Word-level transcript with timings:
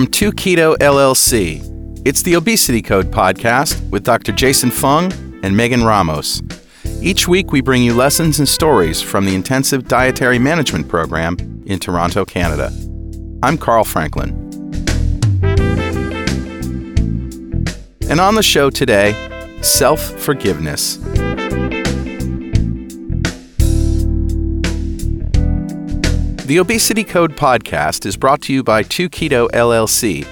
From 0.00 0.06
2 0.06 0.32
Keto 0.32 0.78
LLC, 0.78 1.60
it's 2.06 2.22
the 2.22 2.34
Obesity 2.34 2.80
Code 2.80 3.10
podcast 3.10 3.86
with 3.90 4.02
Dr. 4.02 4.32
Jason 4.32 4.70
Fung 4.70 5.12
and 5.42 5.54
Megan 5.54 5.84
Ramos. 5.84 6.40
Each 7.02 7.28
week, 7.28 7.52
we 7.52 7.60
bring 7.60 7.82
you 7.82 7.92
lessons 7.92 8.38
and 8.38 8.48
stories 8.48 9.02
from 9.02 9.26
the 9.26 9.34
Intensive 9.34 9.88
Dietary 9.88 10.38
Management 10.38 10.88
Program 10.88 11.36
in 11.66 11.78
Toronto, 11.78 12.24
Canada. 12.24 12.72
I'm 13.42 13.58
Carl 13.58 13.84
Franklin. 13.84 14.30
And 18.08 18.20
on 18.20 18.36
the 18.36 18.42
show 18.42 18.70
today, 18.70 19.12
self 19.60 20.00
forgiveness. 20.00 20.96
The 26.50 26.58
Obesity 26.58 27.04
Code 27.04 27.36
podcast 27.36 28.04
is 28.06 28.16
brought 28.16 28.42
to 28.42 28.52
you 28.52 28.64
by 28.64 28.82
2 28.82 29.08
Keto 29.08 29.48
LLC, 29.50 30.24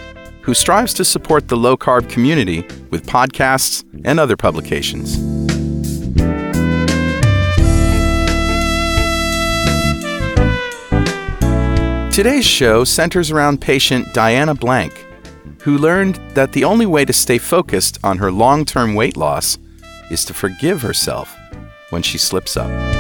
who 0.42 0.52
strives 0.52 0.92
to 0.94 1.04
support 1.04 1.46
the 1.46 1.56
low 1.56 1.76
carb 1.76 2.10
community 2.10 2.62
with 2.90 3.06
podcasts 3.06 3.84
and 4.04 4.18
other 4.18 4.36
publications. 4.36 5.16
Today's 12.12 12.44
show 12.44 12.82
centers 12.82 13.30
around 13.30 13.60
patient 13.60 14.12
Diana 14.12 14.56
Blank, 14.56 15.06
who 15.62 15.78
learned 15.78 16.16
that 16.34 16.50
the 16.50 16.64
only 16.64 16.86
way 16.86 17.04
to 17.04 17.12
stay 17.12 17.38
focused 17.38 17.96
on 18.02 18.18
her 18.18 18.32
long 18.32 18.64
term 18.64 18.96
weight 18.96 19.16
loss 19.16 19.56
is 20.10 20.24
to 20.24 20.34
forgive 20.34 20.82
herself 20.82 21.36
when 21.90 22.02
she 22.02 22.18
slips 22.18 22.56
up. 22.56 22.97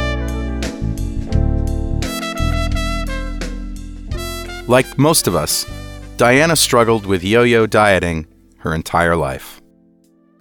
Like 4.68 4.98
most 4.98 5.26
of 5.26 5.34
us, 5.34 5.64
Diana 6.18 6.54
struggled 6.54 7.06
with 7.06 7.24
yo 7.24 7.42
yo 7.42 7.66
dieting 7.66 8.26
her 8.58 8.74
entire 8.74 9.16
life. 9.16 9.62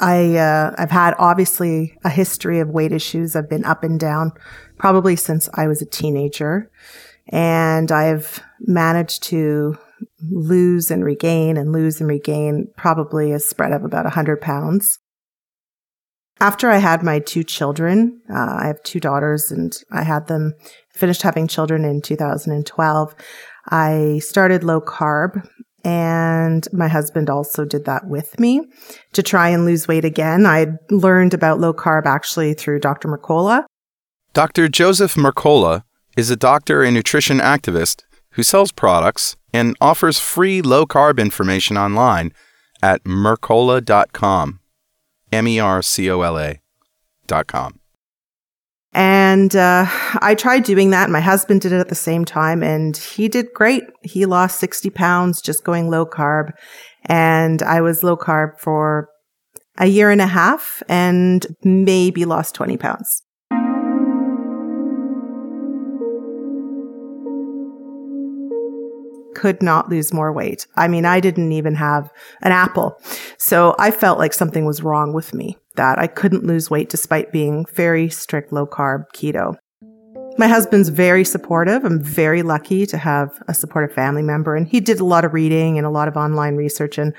I 0.01 0.35
uh, 0.35 0.75
I've 0.77 0.91
had 0.91 1.15
obviously 1.17 1.97
a 2.03 2.09
history 2.09 2.59
of 2.59 2.67
weight 2.67 2.91
issues. 2.91 3.37
I've 3.37 3.49
been 3.49 3.63
up 3.63 3.85
and 3.85 3.97
down 3.97 4.33
probably 4.77 5.15
since 5.15 5.47
I 5.53 5.67
was 5.67 5.81
a 5.81 5.85
teenager, 5.85 6.69
and 7.29 7.89
I've 7.89 8.43
managed 8.59 9.23
to 9.23 9.77
lose 10.29 10.91
and 10.91 11.05
regain 11.05 11.55
and 11.55 11.71
lose 11.71 12.01
and 12.01 12.09
regain 12.09 12.67
probably 12.75 13.31
a 13.31 13.39
spread 13.39 13.71
of 13.71 13.85
about 13.85 14.03
100 14.03 14.41
pounds. 14.41 14.99
After 16.39 16.69
I 16.69 16.77
had 16.77 17.01
my 17.01 17.17
two 17.17 17.43
children, 17.43 18.21
uh, 18.29 18.57
I 18.59 18.67
have 18.67 18.83
two 18.83 18.99
daughters 18.99 19.51
and 19.51 19.75
I 19.91 20.03
had 20.03 20.27
them 20.27 20.53
finished 20.93 21.23
having 21.23 21.47
children 21.47 21.83
in 21.83 22.01
2012. 22.01 23.15
I 23.69 24.19
started 24.19 24.63
low 24.63 24.81
carb 24.81 25.47
and 25.83 26.67
my 26.73 26.87
husband 26.87 27.29
also 27.29 27.63
did 27.63 27.85
that 27.85 28.07
with 28.07 28.39
me 28.39 28.61
to 29.13 29.23
try 29.23 29.49
and 29.49 29.63
lose 29.63 29.87
weight 29.87 30.03
again. 30.03 30.45
I 30.45 30.67
learned 30.89 31.33
about 31.33 31.59
low 31.59 31.73
carb 31.73 32.05
actually 32.05 32.53
through 32.53 32.81
Dr. 32.81 33.07
Mercola. 33.07 33.63
Dr. 34.33 34.67
Joseph 34.67 35.15
Mercola 35.15 35.83
is 36.17 36.29
a 36.29 36.35
doctor 36.35 36.83
and 36.83 36.93
nutrition 36.93 37.37
activist 37.37 38.03
who 38.31 38.43
sells 38.43 38.71
products 38.71 39.35
and 39.53 39.75
offers 39.79 40.19
free 40.19 40.61
low 40.61 40.85
carb 40.85 41.19
information 41.19 41.77
online 41.77 42.33
at 42.83 43.03
mercola.com. 43.03 44.59
M 45.31 45.47
E 45.47 45.59
R 45.59 45.81
C 45.81 46.09
O 46.09 46.21
L 46.21 46.37
A.com. 46.37 47.79
And 48.93 49.55
uh, 49.55 49.85
I 50.21 50.35
tried 50.35 50.63
doing 50.63 50.89
that. 50.91 51.09
My 51.09 51.19
husband 51.19 51.61
did 51.61 51.71
it 51.71 51.79
at 51.79 51.89
the 51.89 51.95
same 51.95 52.25
time, 52.25 52.63
and 52.63 52.95
he 52.97 53.27
did 53.27 53.47
great. 53.53 53.83
He 54.01 54.25
lost 54.25 54.59
60 54.59 54.89
pounds 54.91 55.41
just 55.41 55.63
going 55.63 55.89
low 55.89 56.05
carb. 56.05 56.51
And 57.05 57.61
I 57.61 57.81
was 57.81 58.03
low 58.03 58.17
carb 58.17 58.59
for 58.59 59.09
a 59.77 59.85
year 59.85 60.09
and 60.09 60.21
a 60.21 60.27
half 60.27 60.81
and 60.89 61.45
maybe 61.63 62.25
lost 62.25 62.55
20 62.55 62.77
pounds. 62.77 63.21
Could 69.37 69.61
not 69.61 69.87
lose 69.87 70.11
more 70.11 70.33
weight. 70.33 70.65
I 70.75 70.87
mean, 70.87 71.05
I 71.05 71.19
didn't 71.19 71.51
even 71.51 71.75
have 71.75 72.11
an 72.41 72.51
apple. 72.51 72.99
So 73.37 73.75
I 73.77 73.91
felt 73.91 74.17
like 74.17 74.33
something 74.33 74.65
was 74.65 74.81
wrong 74.81 75.13
with 75.13 75.31
me 75.31 75.57
that 75.75 75.99
I 75.99 76.07
couldn't 76.07 76.43
lose 76.43 76.71
weight 76.71 76.89
despite 76.89 77.31
being 77.31 77.65
very 77.71 78.09
strict 78.09 78.51
low 78.51 78.65
carb 78.65 79.05
keto. 79.13 79.55
My 80.39 80.47
husband's 80.47 80.89
very 80.89 81.23
supportive. 81.23 81.85
I'm 81.85 82.01
very 82.01 82.41
lucky 82.41 82.87
to 82.87 82.97
have 82.97 83.39
a 83.47 83.53
supportive 83.53 83.93
family 83.93 84.23
member, 84.23 84.55
and 84.55 84.67
he 84.67 84.79
did 84.79 84.99
a 84.99 85.05
lot 85.05 85.23
of 85.23 85.33
reading 85.33 85.77
and 85.77 85.85
a 85.85 85.91
lot 85.91 86.07
of 86.07 86.17
online 86.17 86.55
research. 86.55 86.97
And 86.97 87.13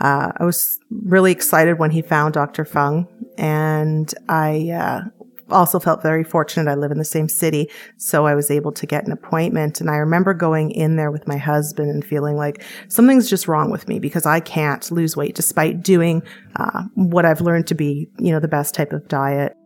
uh, 0.00 0.32
I 0.36 0.44
was 0.44 0.78
really 0.90 1.30
excited 1.30 1.78
when 1.78 1.92
he 1.92 2.02
found 2.02 2.34
Dr. 2.34 2.64
Fung, 2.64 3.06
and 3.38 4.12
I 4.28 4.70
uh, 4.70 5.19
also 5.52 5.78
felt 5.78 6.02
very 6.02 6.24
fortunate. 6.24 6.70
I 6.70 6.74
live 6.74 6.90
in 6.90 6.98
the 6.98 7.04
same 7.04 7.28
city, 7.28 7.70
so 7.96 8.26
I 8.26 8.34
was 8.34 8.50
able 8.50 8.72
to 8.72 8.86
get 8.86 9.04
an 9.06 9.12
appointment. 9.12 9.80
And 9.80 9.90
I 9.90 9.96
remember 9.96 10.34
going 10.34 10.70
in 10.70 10.96
there 10.96 11.10
with 11.10 11.26
my 11.28 11.36
husband 11.36 11.90
and 11.90 12.04
feeling 12.04 12.36
like 12.36 12.64
something's 12.88 13.28
just 13.28 13.48
wrong 13.48 13.70
with 13.70 13.88
me 13.88 13.98
because 13.98 14.26
I 14.26 14.40
can't 14.40 14.90
lose 14.90 15.16
weight 15.16 15.34
despite 15.34 15.82
doing 15.82 16.22
uh, 16.56 16.84
what 16.94 17.24
I've 17.24 17.40
learned 17.40 17.66
to 17.68 17.74
be, 17.74 18.08
you 18.18 18.32
know, 18.32 18.40
the 18.40 18.48
best 18.48 18.74
type 18.74 18.92
of 18.92 19.08
diet. 19.08 19.56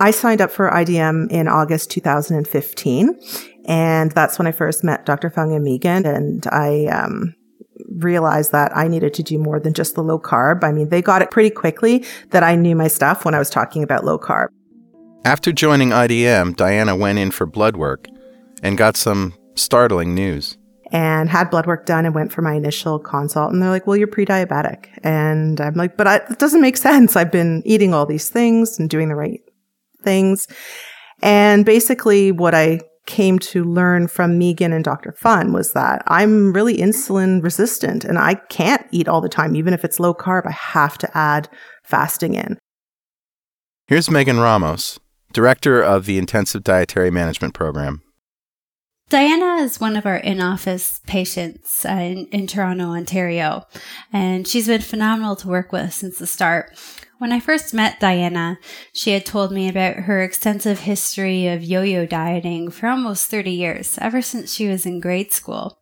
I 0.00 0.10
signed 0.10 0.40
up 0.40 0.50
for 0.50 0.68
IDM 0.68 1.30
in 1.30 1.46
August 1.46 1.90
2015, 1.92 3.20
and 3.66 4.10
that's 4.10 4.36
when 4.36 4.48
I 4.48 4.52
first 4.52 4.82
met 4.82 5.06
Dr. 5.06 5.30
Fung 5.30 5.54
and 5.54 5.62
Megan, 5.62 6.04
and 6.06 6.44
I 6.48 6.86
um, 6.86 7.36
realized 7.88 8.52
that 8.52 8.76
I 8.76 8.88
needed 8.88 9.14
to 9.14 9.22
do 9.22 9.38
more 9.38 9.60
than 9.60 9.74
just 9.74 9.94
the 9.94 10.02
low 10.02 10.18
carb. 10.18 10.64
I 10.64 10.72
mean, 10.72 10.88
they 10.88 11.02
got 11.02 11.22
it 11.22 11.30
pretty 11.30 11.50
quickly 11.50 12.04
that 12.30 12.42
I 12.42 12.56
knew 12.56 12.74
my 12.74 12.88
stuff 12.88 13.24
when 13.24 13.34
I 13.34 13.38
was 13.38 13.50
talking 13.50 13.82
about 13.82 14.04
low 14.04 14.18
carb. 14.18 14.48
After 15.24 15.52
joining 15.52 15.90
IDM, 15.90 16.56
Diana 16.56 16.96
went 16.96 17.20
in 17.20 17.30
for 17.30 17.46
blood 17.46 17.76
work 17.76 18.08
and 18.60 18.76
got 18.76 18.96
some 18.96 19.34
startling 19.54 20.16
news. 20.16 20.58
And 20.90 21.30
had 21.30 21.48
blood 21.48 21.64
work 21.64 21.86
done 21.86 22.04
and 22.04 22.14
went 22.14 22.32
for 22.32 22.42
my 22.42 22.54
initial 22.54 22.98
consult. 22.98 23.52
And 23.52 23.62
they're 23.62 23.70
like, 23.70 23.86
well, 23.86 23.96
you're 23.96 24.08
pre 24.08 24.26
diabetic. 24.26 24.88
And 25.04 25.60
I'm 25.60 25.74
like, 25.74 25.96
but 25.96 26.08
I, 26.08 26.16
it 26.16 26.40
doesn't 26.40 26.60
make 26.60 26.76
sense. 26.88 27.14
I've 27.14 27.30
been 27.30 27.62
eating 27.64 27.94
all 27.94 28.04
these 28.04 28.30
things 28.30 28.80
and 28.80 28.90
doing 28.90 29.08
the 29.08 29.14
right 29.14 29.40
things. 30.02 30.48
And 31.22 31.64
basically, 31.64 32.32
what 32.32 32.54
I 32.54 32.80
came 33.06 33.38
to 33.38 33.62
learn 33.62 34.08
from 34.08 34.38
Megan 34.38 34.72
and 34.72 34.84
Dr. 34.84 35.12
Fung 35.12 35.52
was 35.52 35.72
that 35.72 36.02
I'm 36.08 36.52
really 36.52 36.78
insulin 36.78 37.42
resistant 37.42 38.04
and 38.04 38.18
I 38.18 38.34
can't 38.34 38.84
eat 38.90 39.08
all 39.08 39.20
the 39.20 39.28
time. 39.28 39.54
Even 39.54 39.72
if 39.72 39.84
it's 39.84 40.00
low 40.00 40.14
carb, 40.14 40.46
I 40.46 40.52
have 40.52 40.98
to 40.98 41.16
add 41.16 41.48
fasting 41.84 42.34
in. 42.34 42.58
Here's 43.86 44.10
Megan 44.10 44.38
Ramos, 44.38 44.98
Director 45.32 45.82
of 45.82 46.06
the 46.06 46.18
Intensive 46.18 46.62
Dietary 46.62 47.10
Management 47.10 47.54
Program. 47.54 48.02
Diana 49.08 49.62
is 49.62 49.78
one 49.78 49.96
of 49.96 50.06
our 50.06 50.16
in 50.16 50.40
office 50.40 51.00
patients 51.06 51.84
uh, 51.84 51.92
in, 51.92 52.26
in 52.28 52.46
Toronto, 52.46 52.92
Ontario, 52.92 53.66
and 54.10 54.48
she's 54.48 54.68
been 54.68 54.80
phenomenal 54.80 55.36
to 55.36 55.48
work 55.48 55.70
with 55.70 55.92
since 55.92 56.18
the 56.18 56.26
start. 56.26 56.78
When 57.18 57.30
I 57.30 57.38
first 57.38 57.74
met 57.74 58.00
Diana, 58.00 58.58
she 58.94 59.10
had 59.10 59.26
told 59.26 59.52
me 59.52 59.68
about 59.68 59.96
her 59.96 60.22
extensive 60.22 60.80
history 60.80 61.46
of 61.46 61.62
yo 61.62 61.82
yo 61.82 62.06
dieting 62.06 62.70
for 62.70 62.88
almost 62.88 63.30
30 63.30 63.50
years, 63.50 63.98
ever 64.00 64.22
since 64.22 64.52
she 64.52 64.66
was 64.66 64.86
in 64.86 64.98
grade 64.98 65.30
school. 65.30 65.78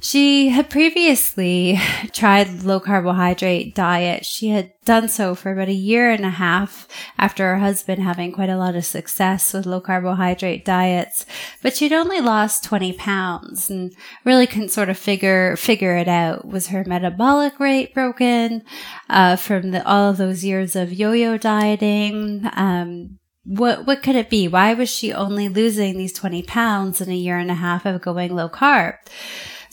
She 0.00 0.48
had 0.48 0.70
previously 0.70 1.80
tried 2.12 2.62
low 2.62 2.80
carbohydrate 2.80 3.74
diet. 3.74 4.24
She 4.24 4.48
had 4.48 4.72
done 4.84 5.08
so 5.08 5.34
for 5.34 5.52
about 5.52 5.68
a 5.68 5.72
year 5.72 6.10
and 6.10 6.24
a 6.24 6.30
half 6.30 6.86
after 7.18 7.44
her 7.44 7.58
husband 7.58 8.02
having 8.02 8.32
quite 8.32 8.50
a 8.50 8.56
lot 8.56 8.74
of 8.74 8.84
success 8.84 9.52
with 9.52 9.66
low 9.66 9.80
carbohydrate 9.80 10.64
diets, 10.64 11.24
but 11.62 11.74
she'd 11.74 11.92
only 11.92 12.20
lost 12.20 12.64
20 12.64 12.92
pounds 12.94 13.70
and 13.70 13.94
really 14.24 14.46
couldn't 14.46 14.68
sort 14.68 14.90
of 14.90 14.98
figure, 14.98 15.56
figure 15.56 15.96
it 15.96 16.08
out. 16.08 16.46
Was 16.46 16.68
her 16.68 16.84
metabolic 16.84 17.58
rate 17.58 17.94
broken, 17.94 18.62
uh, 19.08 19.36
from 19.36 19.70
the, 19.70 19.86
all 19.86 20.10
of 20.10 20.18
those 20.18 20.44
years 20.44 20.76
of 20.76 20.92
yo-yo 20.92 21.38
dieting? 21.38 22.48
Um, 22.52 23.18
what 23.44 23.86
what 23.86 24.02
could 24.02 24.16
it 24.16 24.30
be? 24.30 24.48
Why 24.48 24.72
was 24.74 24.88
she 24.88 25.12
only 25.12 25.48
losing 25.48 25.98
these 25.98 26.14
20 26.14 26.42
pounds 26.44 27.00
in 27.00 27.10
a 27.10 27.16
year 27.16 27.38
and 27.38 27.50
a 27.50 27.54
half 27.54 27.84
of 27.84 28.00
going 28.00 28.34
low 28.34 28.48
carb? 28.48 28.96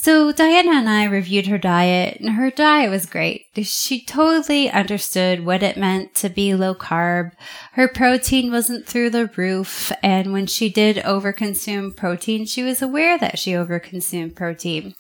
So 0.04 0.32
Diana 0.32 0.72
and 0.72 0.90
I 0.90 1.04
reviewed 1.04 1.46
her 1.46 1.60
diet 1.60 2.20
and 2.20 2.32
her 2.32 2.50
diet 2.50 2.90
was 2.90 3.06
great. 3.06 3.46
She 3.62 4.04
totally 4.04 4.68
understood 4.68 5.46
what 5.46 5.62
it 5.62 5.78
meant 5.78 6.16
to 6.16 6.30
be 6.30 6.56
low 6.56 6.74
carb. 6.74 7.34
Her 7.74 7.88
protein 7.88 8.52
wasn't 8.52 8.88
through 8.88 9.12
the 9.12 9.30
roof. 9.38 9.92
And 10.02 10.34
when 10.34 10.48
she 10.48 10.70
did 10.70 10.96
overconsume 10.96 11.96
protein, 11.96 12.48
she 12.48 12.64
was 12.64 12.82
aware 12.82 13.20
that 13.20 13.38
she 13.38 13.52
overconsumed 13.52 14.36
protein. 14.36 14.96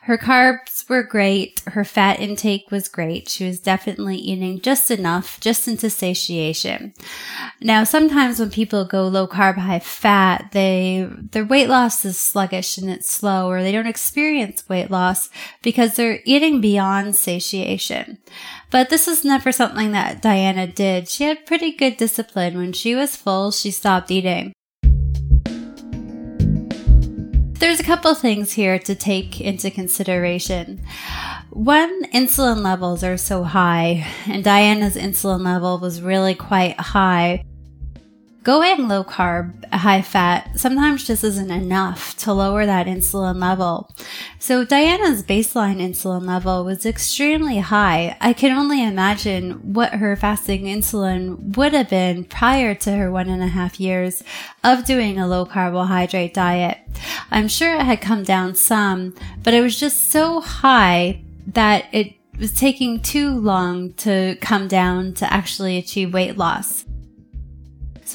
Her 0.00 0.16
carbs 0.16 0.75
were 0.88 1.02
great. 1.02 1.60
Her 1.66 1.84
fat 1.84 2.20
intake 2.20 2.70
was 2.70 2.88
great. 2.88 3.28
She 3.28 3.46
was 3.46 3.60
definitely 3.60 4.16
eating 4.16 4.60
just 4.60 4.90
enough, 4.90 5.40
just 5.40 5.68
into 5.68 5.90
satiation. 5.90 6.94
Now, 7.60 7.84
sometimes 7.84 8.38
when 8.38 8.50
people 8.50 8.84
go 8.84 9.06
low 9.06 9.26
carb, 9.26 9.56
high 9.56 9.78
fat, 9.78 10.50
they, 10.52 11.08
their 11.10 11.44
weight 11.44 11.68
loss 11.68 12.04
is 12.04 12.18
sluggish 12.18 12.78
and 12.78 12.90
it's 12.90 13.10
slow 13.10 13.48
or 13.48 13.62
they 13.62 13.72
don't 13.72 13.86
experience 13.86 14.68
weight 14.68 14.90
loss 14.90 15.30
because 15.62 15.94
they're 15.94 16.20
eating 16.24 16.60
beyond 16.60 17.16
satiation. 17.16 18.18
But 18.70 18.90
this 18.90 19.08
is 19.08 19.24
never 19.24 19.52
something 19.52 19.92
that 19.92 20.22
Diana 20.22 20.66
did. 20.66 21.08
She 21.08 21.24
had 21.24 21.46
pretty 21.46 21.72
good 21.72 21.96
discipline. 21.96 22.56
When 22.56 22.72
she 22.72 22.94
was 22.94 23.16
full, 23.16 23.50
she 23.50 23.70
stopped 23.70 24.10
eating. 24.10 24.52
There's 27.58 27.80
a 27.80 27.84
couple 27.84 28.14
things 28.14 28.52
here 28.52 28.78
to 28.80 28.94
take 28.94 29.40
into 29.40 29.70
consideration. 29.70 30.82
When 31.50 32.04
insulin 32.12 32.62
levels 32.62 33.02
are 33.02 33.16
so 33.16 33.44
high, 33.44 34.06
and 34.26 34.44
Diana's 34.44 34.94
insulin 34.94 35.42
level 35.42 35.78
was 35.78 36.02
really 36.02 36.34
quite 36.34 36.78
high, 36.78 37.44
going 38.46 38.86
low 38.86 39.02
carb, 39.02 39.64
high 39.72 40.00
fat 40.00 40.56
sometimes 40.56 41.04
just 41.04 41.24
isn't 41.24 41.50
enough 41.50 42.16
to 42.16 42.32
lower 42.32 42.64
that 42.64 42.86
insulin 42.86 43.40
level. 43.40 43.90
So 44.38 44.64
Diana's 44.64 45.24
baseline 45.24 45.80
insulin 45.80 46.28
level 46.28 46.64
was 46.64 46.86
extremely 46.86 47.58
high. 47.58 48.16
I 48.20 48.32
can 48.32 48.56
only 48.56 48.84
imagine 48.84 49.74
what 49.74 49.94
her 49.94 50.14
fasting 50.14 50.66
insulin 50.66 51.56
would 51.56 51.72
have 51.72 51.90
been 51.90 52.22
prior 52.22 52.76
to 52.76 52.92
her 52.92 53.10
one 53.10 53.28
and 53.28 53.42
a 53.42 53.48
half 53.48 53.80
years 53.80 54.22
of 54.62 54.84
doing 54.84 55.18
a 55.18 55.26
low 55.26 55.44
carbohydrate 55.44 56.32
diet. 56.32 56.78
I'm 57.32 57.48
sure 57.48 57.74
it 57.74 57.82
had 57.82 58.00
come 58.00 58.22
down 58.22 58.54
some, 58.54 59.16
but 59.42 59.54
it 59.54 59.60
was 59.60 59.76
just 59.76 60.08
so 60.12 60.40
high 60.40 61.24
that 61.48 61.86
it 61.90 62.14
was 62.38 62.52
taking 62.52 63.00
too 63.00 63.30
long 63.40 63.92
to 63.94 64.36
come 64.40 64.68
down 64.68 65.14
to 65.14 65.32
actually 65.32 65.78
achieve 65.78 66.14
weight 66.14 66.36
loss. 66.36 66.84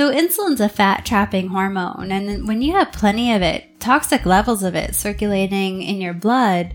So 0.01 0.09
insulin's 0.09 0.59
a 0.59 0.67
fat 0.67 1.05
trapping 1.05 1.49
hormone, 1.49 2.11
and 2.11 2.47
when 2.47 2.63
you 2.63 2.73
have 2.73 2.91
plenty 2.91 3.33
of 3.33 3.43
it, 3.43 3.79
toxic 3.79 4.25
levels 4.25 4.63
of 4.63 4.73
it 4.73 4.95
circulating 4.95 5.83
in 5.83 6.01
your 6.01 6.15
blood, 6.15 6.73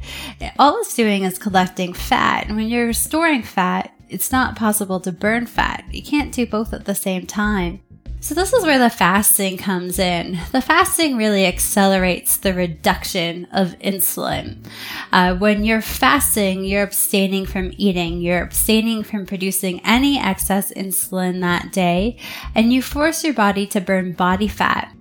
all 0.61 0.78
it's 0.78 0.94
doing 0.94 1.25
is 1.25 1.37
collecting 1.37 1.93
fat. 1.93 2.46
And 2.46 2.55
when 2.56 2.69
you're 2.69 2.93
storing 2.93 3.43
fat, 3.43 3.93
it's 4.08 4.31
not 4.31 4.55
possible 4.55 5.00
to 5.00 5.11
burn 5.11 5.46
fat. 5.46 5.82
You 5.90 6.05
can't 6.05 6.32
do 6.32 6.46
both 6.46 6.73
at 6.73 6.84
the 6.84 6.94
same 6.94 7.26
time. 7.26 7.81
So, 8.26 8.34
this 8.34 8.52
is 8.52 8.64
where 8.64 8.81
the 8.81 8.90
fasting 8.90 9.56
comes 9.56 10.00
in. 10.00 10.37
The 10.50 10.61
fasting 10.61 11.17
really 11.17 11.46
accelerates 11.46 12.37
the 12.37 12.52
reduction 12.55 13.46
of 13.52 13.78
insulin. 13.78 14.67
Uh, 15.12 15.37
when 15.37 15.62
you're 15.62 15.81
fasting, 15.81 16.64
you're 16.64 16.82
abstaining 16.82 17.46
from 17.46 17.73
eating, 17.76 18.20
you're 18.20 18.43
abstaining 18.43 19.05
from 19.05 19.26
producing 19.26 19.81
any 19.84 20.19
excess 20.19 20.73
insulin 20.73 21.40
that 21.43 21.70
day, 21.70 22.19
and 22.52 22.73
you 22.73 22.82
force 22.82 23.23
your 23.23 23.32
body 23.32 23.64
to 23.69 23.81
burn 23.81 24.11
body 24.11 24.49
fat. 24.49 24.93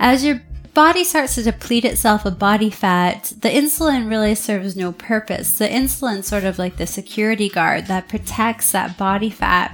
As 0.00 0.24
your 0.24 0.42
body 0.74 1.04
starts 1.04 1.36
to 1.36 1.44
deplete 1.44 1.84
itself 1.84 2.24
of 2.24 2.40
body 2.40 2.70
fat, 2.70 3.32
the 3.40 3.50
insulin 3.50 4.08
really 4.08 4.34
serves 4.34 4.74
no 4.74 4.90
purpose. 4.92 5.58
The 5.58 5.68
insulin 5.68 6.24
sort 6.24 6.42
of 6.42 6.58
like 6.58 6.76
the 6.76 6.86
security 6.86 7.48
guard 7.48 7.86
that 7.86 8.08
protects 8.08 8.72
that 8.72 8.98
body 8.98 9.30
fat. 9.30 9.72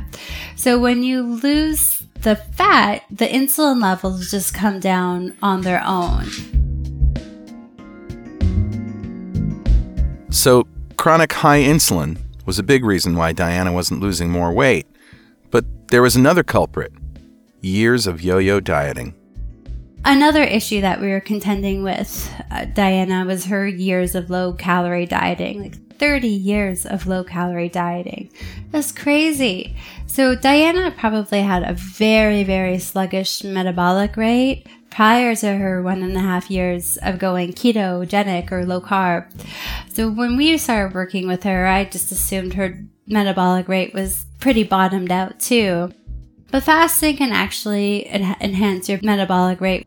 So 0.55 0.79
when 0.79 1.03
you 1.03 1.23
lose 1.23 1.96
the 2.23 2.37
fat, 2.37 3.03
the 3.11 3.27
insulin 3.27 3.81
levels 3.81 4.31
just 4.31 4.55
come 4.55 4.81
down 4.81 5.37
on 5.43 5.63
their 5.63 5.83
own. 5.85 6.27
So, 10.31 10.67
chronic 10.97 11.33
high 11.33 11.61
insulin 11.61 12.19
was 12.45 12.59
a 12.59 12.63
big 12.63 12.85
reason 12.85 13.17
why 13.17 13.33
Diana 13.33 13.73
wasn't 13.73 14.01
losing 14.01 14.31
more 14.31 14.53
weight. 14.53 14.87
But 15.51 15.65
there 15.89 16.03
was 16.03 16.17
another 16.17 16.43
culprit 16.43 16.93
years 17.61 18.07
of 18.07 18.23
yo 18.23 18.39
yo 18.39 18.61
dieting. 18.61 19.15
Another 20.05 20.45
issue 20.45 20.81
that 20.83 21.01
we 21.01 21.09
were 21.09 21.21
contending 21.21 21.83
with 21.83 22.31
uh, 22.51 22.67
Diana 22.67 23.25
was 23.25 23.47
her 23.47 23.67
years 23.67 24.15
of 24.15 24.31
low 24.31 24.53
calorie 24.53 25.07
dieting. 25.07 25.63
Like 25.63 25.99
30 25.99 26.29
years 26.29 26.87
of 26.87 27.07
low 27.07 27.25
calorie 27.25 27.69
dieting. 27.69 28.31
That's 28.71 28.93
crazy. 28.93 29.77
So 30.17 30.35
Diana 30.35 30.91
probably 30.93 31.43
had 31.43 31.63
a 31.63 31.75
very, 31.75 32.43
very 32.43 32.79
sluggish 32.79 33.45
metabolic 33.45 34.17
rate 34.17 34.67
prior 34.89 35.37
to 35.37 35.59
her 35.59 35.83
one 35.83 36.03
and 36.03 36.17
a 36.17 36.21
half 36.21 36.51
years 36.51 36.97
of 37.03 37.19
going 37.19 37.53
ketogenic 37.53 38.51
or 38.51 38.65
low 38.65 38.81
carb. 38.81 39.27
So 39.93 40.09
when 40.09 40.39
we 40.39 40.57
started 40.57 40.95
working 40.95 41.29
with 41.29 41.43
her, 41.43 41.67
I 41.67 41.85
just 41.85 42.11
assumed 42.13 42.55
her 42.55 42.83
metabolic 43.07 43.69
rate 43.69 43.93
was 43.93 44.25
pretty 44.41 44.63
bottomed 44.63 45.13
out 45.13 45.39
too. 45.39 45.93
But 46.51 46.63
fasting 46.63 47.19
can 47.19 47.33
actually 47.33 48.09
enhance 48.09 48.89
your 48.89 49.01
metabolic 49.03 49.61
rate 49.61 49.87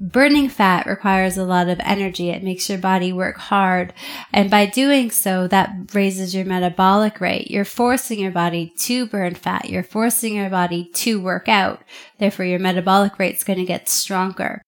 Burning 0.00 0.48
fat 0.48 0.86
requires 0.86 1.38
a 1.38 1.44
lot 1.44 1.68
of 1.68 1.80
energy. 1.80 2.30
It 2.30 2.42
makes 2.42 2.68
your 2.68 2.78
body 2.78 3.12
work 3.12 3.36
hard. 3.36 3.94
And 4.32 4.50
by 4.50 4.66
doing 4.66 5.10
so, 5.10 5.46
that 5.48 5.94
raises 5.94 6.34
your 6.34 6.44
metabolic 6.44 7.20
rate. 7.20 7.50
You're 7.50 7.64
forcing 7.64 8.18
your 8.18 8.32
body 8.32 8.72
to 8.80 9.06
burn 9.06 9.34
fat. 9.34 9.70
You're 9.70 9.84
forcing 9.84 10.34
your 10.34 10.50
body 10.50 10.90
to 10.94 11.20
work 11.20 11.48
out. 11.48 11.82
Therefore, 12.18 12.44
your 12.44 12.58
metabolic 12.58 13.18
rate 13.18 13.36
is 13.36 13.44
going 13.44 13.58
to 13.58 13.64
get 13.64 13.88
stronger. 13.88 14.62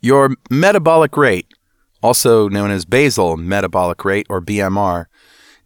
Your 0.00 0.36
metabolic 0.50 1.16
rate, 1.16 1.46
also 2.02 2.48
known 2.48 2.70
as 2.70 2.84
basal 2.84 3.36
metabolic 3.36 4.04
rate 4.04 4.26
or 4.28 4.40
BMR, 4.40 5.06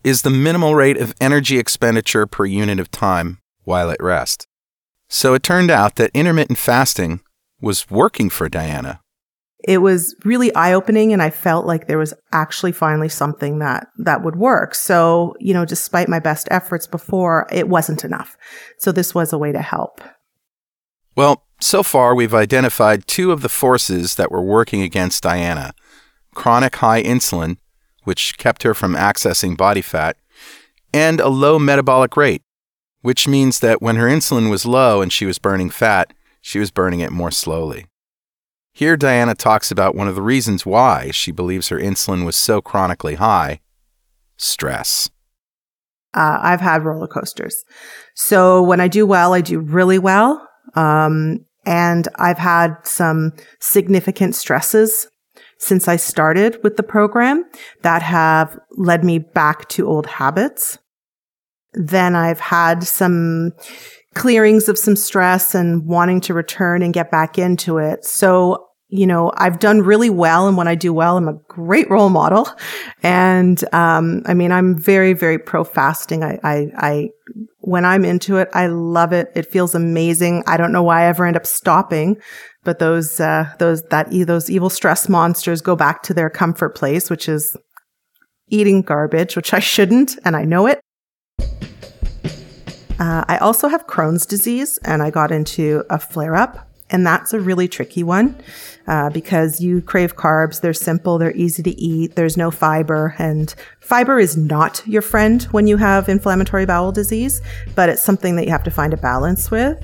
is 0.04 0.22
the 0.22 0.30
minimal 0.30 0.74
rate 0.74 0.96
of 0.96 1.14
energy 1.20 1.58
expenditure 1.58 2.26
per 2.26 2.44
unit 2.44 2.80
of 2.80 2.90
time 2.90 3.38
while 3.64 3.90
at 3.90 4.02
rest. 4.02 4.46
So 5.08 5.34
it 5.34 5.42
turned 5.42 5.70
out 5.70 5.96
that 5.96 6.10
intermittent 6.14 6.58
fasting 6.58 7.20
was 7.62 7.90
working 7.90 8.28
for 8.28 8.48
Diana. 8.48 9.00
It 9.64 9.78
was 9.78 10.16
really 10.24 10.52
eye 10.54 10.72
opening 10.72 11.12
and 11.12 11.22
I 11.22 11.30
felt 11.30 11.64
like 11.64 11.86
there 11.86 11.98
was 11.98 12.12
actually 12.32 12.72
finally 12.72 13.08
something 13.08 13.60
that, 13.60 13.86
that 13.98 14.24
would 14.24 14.34
work. 14.36 14.74
So, 14.74 15.34
you 15.38 15.54
know, 15.54 15.64
despite 15.64 16.08
my 16.08 16.18
best 16.18 16.48
efforts 16.50 16.88
before, 16.88 17.46
it 17.50 17.68
wasn't 17.68 18.04
enough. 18.04 18.36
So 18.78 18.90
this 18.90 19.14
was 19.14 19.32
a 19.32 19.38
way 19.38 19.52
to 19.52 19.62
help. 19.62 20.00
Well, 21.14 21.44
so 21.60 21.84
far 21.84 22.14
we've 22.14 22.34
identified 22.34 23.06
two 23.06 23.30
of 23.30 23.42
the 23.42 23.48
forces 23.48 24.16
that 24.16 24.32
were 24.32 24.42
working 24.42 24.82
against 24.82 25.22
Diana 25.22 25.72
chronic 26.34 26.76
high 26.76 27.02
insulin, 27.02 27.58
which 28.04 28.36
kept 28.38 28.62
her 28.62 28.74
from 28.74 28.94
accessing 28.94 29.56
body 29.56 29.82
fat, 29.82 30.16
and 30.92 31.20
a 31.20 31.28
low 31.28 31.58
metabolic 31.58 32.16
rate, 32.16 32.42
which 33.02 33.28
means 33.28 33.60
that 33.60 33.82
when 33.82 33.96
her 33.96 34.06
insulin 34.06 34.50
was 34.50 34.66
low 34.66 35.00
and 35.00 35.12
she 35.12 35.26
was 35.26 35.38
burning 35.38 35.70
fat, 35.70 36.12
she 36.42 36.58
was 36.58 36.70
burning 36.70 37.00
it 37.00 37.10
more 37.10 37.30
slowly. 37.30 37.86
Here, 38.74 38.96
Diana 38.96 39.34
talks 39.34 39.70
about 39.70 39.94
one 39.94 40.08
of 40.08 40.14
the 40.14 40.22
reasons 40.22 40.66
why 40.66 41.10
she 41.12 41.30
believes 41.30 41.68
her 41.68 41.78
insulin 41.78 42.26
was 42.26 42.36
so 42.36 42.60
chronically 42.60 43.14
high 43.14 43.60
stress. 44.36 45.08
Uh, 46.14 46.38
I've 46.42 46.60
had 46.60 46.84
roller 46.84 47.06
coasters. 47.06 47.64
So 48.14 48.62
when 48.62 48.80
I 48.80 48.88
do 48.88 49.06
well, 49.06 49.32
I 49.32 49.40
do 49.40 49.60
really 49.60 49.98
well. 49.98 50.46
Um, 50.74 51.46
and 51.64 52.08
I've 52.16 52.38
had 52.38 52.76
some 52.82 53.32
significant 53.60 54.34
stresses 54.34 55.06
since 55.58 55.86
I 55.86 55.96
started 55.96 56.58
with 56.64 56.76
the 56.76 56.82
program 56.82 57.44
that 57.82 58.02
have 58.02 58.58
led 58.72 59.04
me 59.04 59.20
back 59.20 59.68
to 59.70 59.86
old 59.86 60.06
habits. 60.06 60.78
Then 61.72 62.16
I've 62.16 62.40
had 62.40 62.82
some 62.82 63.52
clearings 64.14 64.68
of 64.68 64.78
some 64.78 64.96
stress 64.96 65.54
and 65.54 65.86
wanting 65.86 66.20
to 66.22 66.34
return 66.34 66.82
and 66.82 66.92
get 66.92 67.10
back 67.10 67.38
into 67.38 67.78
it. 67.78 68.04
So, 68.04 68.68
you 68.88 69.06
know, 69.06 69.32
I've 69.36 69.58
done 69.58 69.80
really 69.80 70.10
well. 70.10 70.46
And 70.46 70.56
when 70.56 70.68
I 70.68 70.74
do 70.74 70.92
well, 70.92 71.16
I'm 71.16 71.28
a 71.28 71.40
great 71.48 71.88
role 71.88 72.10
model. 72.10 72.46
And, 73.02 73.62
um, 73.72 74.22
I 74.26 74.34
mean, 74.34 74.52
I'm 74.52 74.78
very, 74.78 75.14
very 75.14 75.38
pro 75.38 75.64
fasting. 75.64 76.22
I, 76.22 76.38
I, 76.44 76.66
I, 76.76 77.08
when 77.60 77.86
I'm 77.86 78.04
into 78.04 78.36
it, 78.36 78.48
I 78.52 78.66
love 78.66 79.12
it. 79.14 79.32
It 79.34 79.46
feels 79.46 79.74
amazing. 79.74 80.44
I 80.46 80.58
don't 80.58 80.72
know 80.72 80.82
why 80.82 81.02
I 81.02 81.06
ever 81.06 81.24
end 81.24 81.36
up 81.36 81.46
stopping, 81.46 82.20
but 82.64 82.80
those, 82.80 83.18
uh, 83.18 83.50
those, 83.58 83.82
that, 83.84 84.08
those 84.10 84.50
evil 84.50 84.68
stress 84.68 85.08
monsters 85.08 85.62
go 85.62 85.74
back 85.74 86.02
to 86.02 86.14
their 86.14 86.28
comfort 86.28 86.74
place, 86.76 87.08
which 87.08 87.30
is 87.30 87.56
eating 88.48 88.82
garbage, 88.82 89.36
which 89.36 89.54
I 89.54 89.60
shouldn't. 89.60 90.18
And 90.26 90.36
I 90.36 90.44
know 90.44 90.66
it. 90.66 90.82
Uh, 93.02 93.24
I 93.26 93.38
also 93.38 93.66
have 93.66 93.88
Crohn's 93.88 94.24
disease 94.24 94.78
and 94.84 95.02
I 95.02 95.10
got 95.10 95.32
into 95.32 95.82
a 95.90 95.98
flare 95.98 96.36
up. 96.36 96.68
And 96.88 97.04
that's 97.04 97.32
a 97.32 97.40
really 97.40 97.66
tricky 97.66 98.04
one 98.04 98.36
uh, 98.86 99.10
because 99.10 99.60
you 99.60 99.80
crave 99.80 100.14
carbs. 100.14 100.60
They're 100.60 100.74
simple, 100.74 101.18
they're 101.18 101.34
easy 101.34 101.64
to 101.64 101.70
eat, 101.70 102.14
there's 102.14 102.36
no 102.36 102.52
fiber. 102.52 103.16
And 103.18 103.52
fiber 103.80 104.20
is 104.20 104.36
not 104.36 104.86
your 104.86 105.02
friend 105.02 105.42
when 105.50 105.66
you 105.66 105.78
have 105.78 106.08
inflammatory 106.08 106.64
bowel 106.64 106.92
disease, 106.92 107.42
but 107.74 107.88
it's 107.88 108.02
something 108.02 108.36
that 108.36 108.44
you 108.44 108.50
have 108.52 108.62
to 108.64 108.70
find 108.70 108.92
a 108.92 108.98
balance 108.98 109.50
with. 109.50 109.82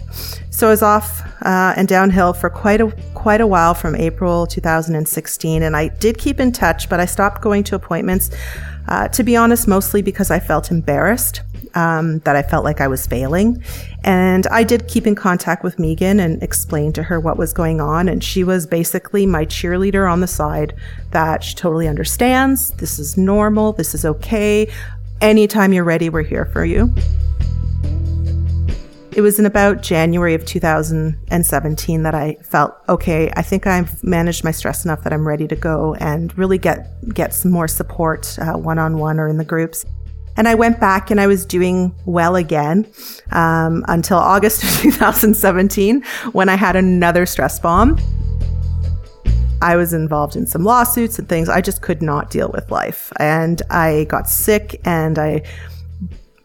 So 0.50 0.68
I 0.68 0.70
was 0.70 0.82
off 0.82 1.22
uh, 1.42 1.72
and 1.76 1.88
downhill 1.88 2.34
for 2.34 2.50
quite 2.50 2.80
a 2.80 2.92
quite 3.14 3.40
a 3.40 3.46
while 3.46 3.74
from 3.74 3.96
April 3.96 4.46
2016, 4.46 5.62
and 5.62 5.76
I 5.76 5.88
did 5.88 6.18
keep 6.18 6.38
in 6.38 6.52
touch, 6.52 6.88
but 6.88 7.00
I 7.00 7.06
stopped 7.06 7.40
going 7.40 7.64
to 7.64 7.74
appointments. 7.74 8.30
Uh, 8.88 9.06
to 9.08 9.22
be 9.22 9.36
honest, 9.36 9.68
mostly 9.68 10.02
because 10.02 10.30
I 10.30 10.40
felt 10.40 10.70
embarrassed 10.70 11.42
um, 11.78 12.18
that 12.20 12.36
I 12.36 12.42
felt 12.42 12.64
like 12.64 12.80
I 12.80 12.88
was 12.88 13.06
failing. 13.06 13.62
And 14.04 14.46
I 14.48 14.64
did 14.64 14.88
keep 14.88 15.06
in 15.06 15.14
contact 15.14 15.62
with 15.62 15.78
Megan 15.78 16.20
and 16.20 16.42
explain 16.42 16.92
to 16.94 17.02
her 17.02 17.18
what 17.20 17.36
was 17.36 17.52
going 17.52 17.80
on. 17.80 18.08
And 18.08 18.22
she 18.22 18.44
was 18.44 18.66
basically 18.66 18.88
basically 18.98 19.26
my 19.26 19.44
cheerleader 19.44 20.10
on 20.10 20.20
the 20.20 20.26
side 20.26 20.74
that 21.12 21.44
she 21.44 21.54
totally 21.54 21.86
understands. 21.86 22.70
This 22.78 22.98
is 22.98 23.16
normal. 23.16 23.72
This 23.72 23.94
is 23.94 24.04
okay. 24.04 24.70
Anytime 25.20 25.72
you're 25.72 25.84
ready, 25.84 26.08
we're 26.08 26.22
here 26.22 26.46
for 26.46 26.64
you. 26.64 26.92
It 29.12 29.20
was 29.20 29.38
in 29.38 29.46
about 29.46 29.82
January 29.82 30.34
of 30.34 30.44
2017 30.44 32.02
that 32.02 32.14
I 32.14 32.36
felt 32.42 32.74
okay. 32.88 33.30
I 33.36 33.42
think 33.42 33.66
I've 33.66 34.02
managed 34.02 34.42
my 34.42 34.52
stress 34.52 34.84
enough 34.84 35.04
that 35.04 35.12
I'm 35.12 35.26
ready 35.26 35.48
to 35.48 35.56
go 35.56 35.94
and 35.94 36.36
really 36.38 36.58
get 36.58 36.88
get 37.14 37.34
some 37.34 37.50
more 37.50 37.68
support 37.68 38.36
one 38.38 38.78
on 38.78 38.98
one 38.98 39.18
or 39.18 39.28
in 39.28 39.38
the 39.38 39.44
groups. 39.44 39.84
And 40.38 40.46
I 40.46 40.54
went 40.54 40.78
back 40.78 41.10
and 41.10 41.20
I 41.20 41.26
was 41.26 41.44
doing 41.44 41.92
well 42.06 42.36
again 42.36 42.86
um, 43.32 43.84
until 43.88 44.18
August 44.18 44.62
of 44.62 44.70
2017 44.82 46.02
when 46.30 46.48
I 46.48 46.54
had 46.54 46.76
another 46.76 47.26
stress 47.26 47.58
bomb. 47.58 47.98
I 49.60 49.74
was 49.74 49.92
involved 49.92 50.36
in 50.36 50.46
some 50.46 50.62
lawsuits 50.62 51.18
and 51.18 51.28
things. 51.28 51.48
I 51.48 51.60
just 51.60 51.82
could 51.82 52.00
not 52.02 52.30
deal 52.30 52.50
with 52.54 52.70
life. 52.70 53.12
And 53.18 53.60
I 53.68 54.06
got 54.08 54.28
sick 54.28 54.80
and 54.84 55.18
I 55.18 55.42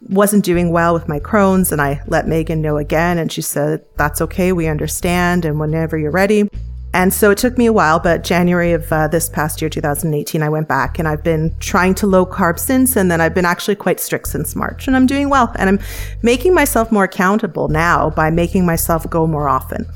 wasn't 0.08 0.44
doing 0.44 0.72
well 0.72 0.92
with 0.92 1.06
my 1.06 1.20
Crohn's. 1.20 1.70
And 1.70 1.80
I 1.80 2.02
let 2.08 2.26
Megan 2.26 2.60
know 2.60 2.78
again. 2.78 3.18
And 3.18 3.30
she 3.30 3.42
said, 3.42 3.84
That's 3.96 4.20
okay. 4.22 4.50
We 4.50 4.66
understand. 4.66 5.44
And 5.44 5.60
whenever 5.60 5.96
you're 5.96 6.10
ready. 6.10 6.50
And 6.94 7.12
so 7.12 7.32
it 7.32 7.38
took 7.38 7.58
me 7.58 7.66
a 7.66 7.72
while, 7.72 7.98
but 7.98 8.22
January 8.22 8.70
of 8.70 8.90
uh, 8.92 9.08
this 9.08 9.28
past 9.28 9.60
year, 9.60 9.68
2018, 9.68 10.44
I 10.44 10.48
went 10.48 10.68
back 10.68 11.00
and 11.00 11.08
I've 11.08 11.24
been 11.24 11.52
trying 11.58 11.96
to 11.96 12.06
low 12.06 12.24
carb 12.24 12.56
since. 12.56 12.94
And 12.94 13.10
then 13.10 13.20
I've 13.20 13.34
been 13.34 13.44
actually 13.44 13.74
quite 13.74 13.98
strict 13.98 14.28
since 14.28 14.54
March 14.54 14.86
and 14.86 14.96
I'm 14.96 15.04
doing 15.04 15.28
well. 15.28 15.52
And 15.56 15.68
I'm 15.68 15.80
making 16.22 16.54
myself 16.54 16.92
more 16.92 17.02
accountable 17.02 17.66
now 17.66 18.10
by 18.10 18.30
making 18.30 18.64
myself 18.64 19.10
go 19.10 19.26
more 19.26 19.48
often. 19.48 19.86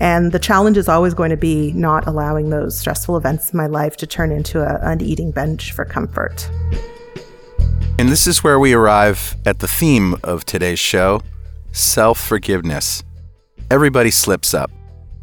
And 0.00 0.32
the 0.32 0.38
challenge 0.38 0.78
is 0.78 0.88
always 0.88 1.12
going 1.12 1.28
to 1.28 1.36
be 1.36 1.72
not 1.72 2.06
allowing 2.06 2.48
those 2.48 2.80
stressful 2.80 3.18
events 3.18 3.50
in 3.50 3.58
my 3.58 3.66
life 3.66 3.98
to 3.98 4.06
turn 4.06 4.32
into 4.32 4.62
a, 4.62 4.80
an 4.80 5.02
eating 5.02 5.32
bench 5.32 5.72
for 5.72 5.84
comfort. 5.84 6.50
And 7.98 8.08
this 8.08 8.26
is 8.26 8.42
where 8.42 8.58
we 8.58 8.72
arrive 8.72 9.36
at 9.44 9.58
the 9.58 9.68
theme 9.68 10.16
of 10.24 10.46
today's 10.46 10.78
show 10.78 11.20
self 11.72 12.18
forgiveness. 12.18 13.02
Everybody 13.70 14.10
slips 14.10 14.54
up. 14.54 14.70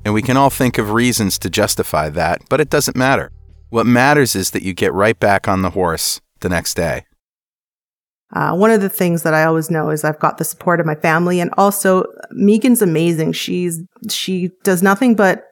And 0.05 0.13
we 0.13 0.21
can 0.21 0.37
all 0.37 0.49
think 0.49 0.77
of 0.77 0.91
reasons 0.91 1.39
to 1.39 1.49
justify 1.49 2.09
that, 2.09 2.41
but 2.49 2.59
it 2.59 2.69
doesn't 2.69 2.97
matter. 2.97 3.31
What 3.69 3.85
matters 3.85 4.35
is 4.35 4.51
that 4.51 4.63
you 4.63 4.73
get 4.73 4.93
right 4.93 5.19
back 5.19 5.47
on 5.47 5.61
the 5.61 5.71
horse 5.71 6.21
the 6.41 6.49
next 6.49 6.75
day. 6.75 7.05
Uh, 8.33 8.55
one 8.55 8.71
of 8.71 8.81
the 8.81 8.89
things 8.89 9.23
that 9.23 9.33
I 9.33 9.43
always 9.45 9.69
know 9.69 9.89
is 9.89 10.03
I've 10.03 10.19
got 10.19 10.37
the 10.37 10.43
support 10.43 10.79
of 10.79 10.85
my 10.85 10.95
family, 10.95 11.39
and 11.39 11.51
also 11.57 12.05
Megan's 12.31 12.81
amazing. 12.81 13.33
She's 13.33 13.81
she 14.09 14.49
does 14.63 14.81
nothing 14.81 15.15
but 15.15 15.45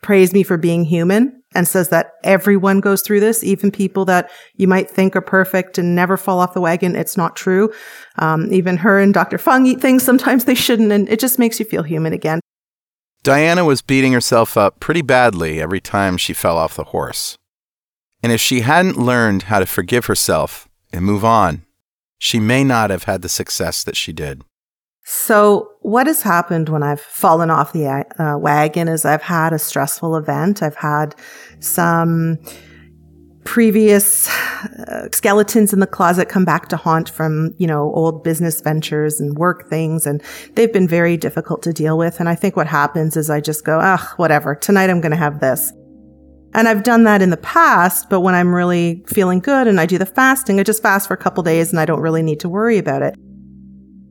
praise 0.00 0.32
me 0.32 0.42
for 0.42 0.56
being 0.56 0.84
human 0.84 1.42
and 1.54 1.68
says 1.68 1.90
that 1.90 2.12
everyone 2.24 2.80
goes 2.80 3.02
through 3.02 3.20
this, 3.20 3.44
even 3.44 3.70
people 3.70 4.04
that 4.06 4.30
you 4.56 4.66
might 4.66 4.90
think 4.90 5.14
are 5.14 5.20
perfect 5.20 5.78
and 5.78 5.94
never 5.94 6.16
fall 6.16 6.40
off 6.40 6.54
the 6.54 6.60
wagon. 6.60 6.96
It's 6.96 7.16
not 7.16 7.36
true. 7.36 7.72
Um, 8.18 8.52
even 8.52 8.78
her 8.78 8.98
and 8.98 9.12
Dr. 9.14 9.38
Fung 9.38 9.66
eat 9.66 9.80
things 9.80 10.02
sometimes 10.02 10.44
they 10.44 10.54
shouldn't, 10.54 10.92
and 10.92 11.08
it 11.08 11.20
just 11.20 11.38
makes 11.38 11.58
you 11.58 11.66
feel 11.66 11.82
human 11.82 12.12
again. 12.12 12.40
Diana 13.22 13.64
was 13.64 13.82
beating 13.82 14.12
herself 14.12 14.56
up 14.56 14.80
pretty 14.80 15.02
badly 15.02 15.60
every 15.60 15.80
time 15.80 16.16
she 16.16 16.32
fell 16.32 16.58
off 16.58 16.74
the 16.74 16.84
horse. 16.84 17.38
And 18.22 18.32
if 18.32 18.40
she 18.40 18.60
hadn't 18.60 18.98
learned 18.98 19.44
how 19.44 19.60
to 19.60 19.66
forgive 19.66 20.06
herself 20.06 20.68
and 20.92 21.04
move 21.04 21.24
on, 21.24 21.64
she 22.18 22.40
may 22.40 22.64
not 22.64 22.90
have 22.90 23.04
had 23.04 23.22
the 23.22 23.28
success 23.28 23.84
that 23.84 23.96
she 23.96 24.12
did. 24.12 24.42
So, 25.04 25.72
what 25.80 26.06
has 26.06 26.22
happened 26.22 26.68
when 26.68 26.84
I've 26.84 27.00
fallen 27.00 27.50
off 27.50 27.72
the 27.72 27.86
uh, 28.18 28.38
wagon 28.38 28.86
is 28.86 29.04
I've 29.04 29.22
had 29.22 29.52
a 29.52 29.58
stressful 29.58 30.16
event. 30.16 30.62
I've 30.62 30.76
had 30.76 31.16
some 31.58 32.38
previous 33.44 34.28
uh, 34.28 35.08
skeletons 35.12 35.72
in 35.72 35.80
the 35.80 35.86
closet 35.86 36.28
come 36.28 36.44
back 36.44 36.68
to 36.68 36.76
haunt 36.76 37.08
from, 37.08 37.54
you 37.58 37.66
know, 37.66 37.92
old 37.94 38.22
business 38.22 38.60
ventures 38.60 39.20
and 39.20 39.36
work 39.36 39.68
things. 39.68 40.06
And 40.06 40.22
they've 40.54 40.72
been 40.72 40.88
very 40.88 41.16
difficult 41.16 41.62
to 41.62 41.72
deal 41.72 41.98
with. 41.98 42.20
And 42.20 42.28
I 42.28 42.34
think 42.34 42.56
what 42.56 42.66
happens 42.66 43.16
is 43.16 43.30
I 43.30 43.40
just 43.40 43.64
go, 43.64 43.80
ah, 43.82 44.12
whatever. 44.16 44.54
Tonight 44.54 44.90
I'm 44.90 45.00
going 45.00 45.10
to 45.10 45.16
have 45.16 45.40
this. 45.40 45.72
And 46.54 46.68
I've 46.68 46.82
done 46.82 47.04
that 47.04 47.22
in 47.22 47.30
the 47.30 47.38
past, 47.38 48.10
but 48.10 48.20
when 48.20 48.34
I'm 48.34 48.54
really 48.54 49.02
feeling 49.06 49.40
good 49.40 49.66
and 49.66 49.80
I 49.80 49.86
do 49.86 49.96
the 49.96 50.06
fasting, 50.06 50.60
I 50.60 50.62
just 50.62 50.82
fast 50.82 51.08
for 51.08 51.14
a 51.14 51.18
couple 51.18 51.42
days 51.42 51.70
and 51.70 51.80
I 51.80 51.86
don't 51.86 52.00
really 52.00 52.22
need 52.22 52.40
to 52.40 52.48
worry 52.48 52.76
about 52.76 53.02
it. 53.02 53.14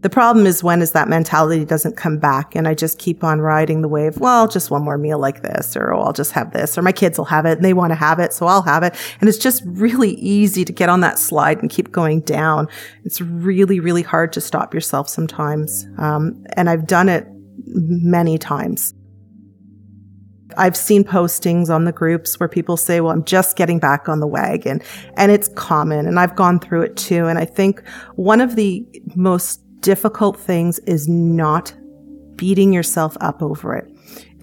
The 0.02 0.10
problem 0.10 0.48
is 0.48 0.64
when 0.64 0.82
is 0.82 0.94
that 0.94 1.08
mentality 1.08 1.64
doesn't 1.64 1.96
come 1.96 2.18
back 2.18 2.56
and 2.56 2.68
I 2.68 2.74
just 2.74 2.98
keep 2.98 3.24
on 3.24 3.40
riding 3.40 3.84
the 3.84 3.88
wave. 3.88 4.18
Well, 4.18 4.48
just 4.48 4.72
one 4.72 4.84
more 4.84 4.98
meal 4.98 5.20
like 5.20 5.44
this, 5.44 5.78
or 5.78 5.94
oh, 5.94 6.02
I'll 6.02 6.14
just 6.14 6.32
have 6.32 6.54
this, 6.54 6.76
or 6.76 6.82
my 6.82 6.92
kids 6.92 7.20
will 7.20 7.26
have 7.26 7.46
it 7.46 7.58
and 7.58 7.64
they 7.64 7.74
want 7.74 7.92
to 7.92 7.96
have 7.96 8.20
it, 8.20 8.34
so 8.34 8.48
I'll 8.48 8.64
have 8.64 8.82
it. 8.82 8.96
And 9.20 9.30
it's 9.30 9.38
just 9.38 9.62
really 9.66 10.14
easy 10.14 10.66
to 10.66 10.74
get 10.74 10.90
on 10.90 11.02
that 11.02 11.20
slide 11.20 11.60
and 11.60 11.70
keep 11.70 11.92
going 11.92 12.22
down. 12.22 12.68
It's 13.04 13.22
really, 13.22 13.80
really 13.80 14.02
hard 14.02 14.34
to 14.34 14.42
stop 14.42 14.74
yourself 14.74 15.08
sometimes. 15.08 15.86
Um, 16.00 16.46
and 16.54 16.68
I've 16.68 16.88
done 16.88 17.08
it 17.08 17.28
many 17.68 18.40
times. 18.40 18.96
I've 20.58 20.76
seen 20.76 21.04
postings 21.04 21.70
on 21.70 21.86
the 21.86 21.92
groups 21.92 22.40
where 22.40 22.50
people 22.50 22.76
say, 22.76 23.02
well, 23.02 23.14
I'm 23.14 23.24
just 23.24 23.56
getting 23.56 23.80
back 23.80 24.10
on 24.10 24.20
the 24.20 24.28
wagon. 24.28 24.82
And 25.16 25.32
it's 25.32 25.48
common. 25.50 26.08
And 26.08 26.20
I've 26.20 26.36
gone 26.36 26.60
through 26.60 26.82
it 26.82 26.98
too. 26.98 27.28
And 27.28 27.38
I 27.38 27.46
think 27.46 27.88
one 28.16 28.42
of 28.42 28.56
the 28.56 28.86
most 29.16 29.62
difficult 29.82 30.40
things 30.40 30.80
is 30.80 31.08
not 31.08 31.74
beating 32.36 32.74
yourself 32.74 33.18
up 33.22 33.42
over 33.42 33.76
it, 33.76 33.88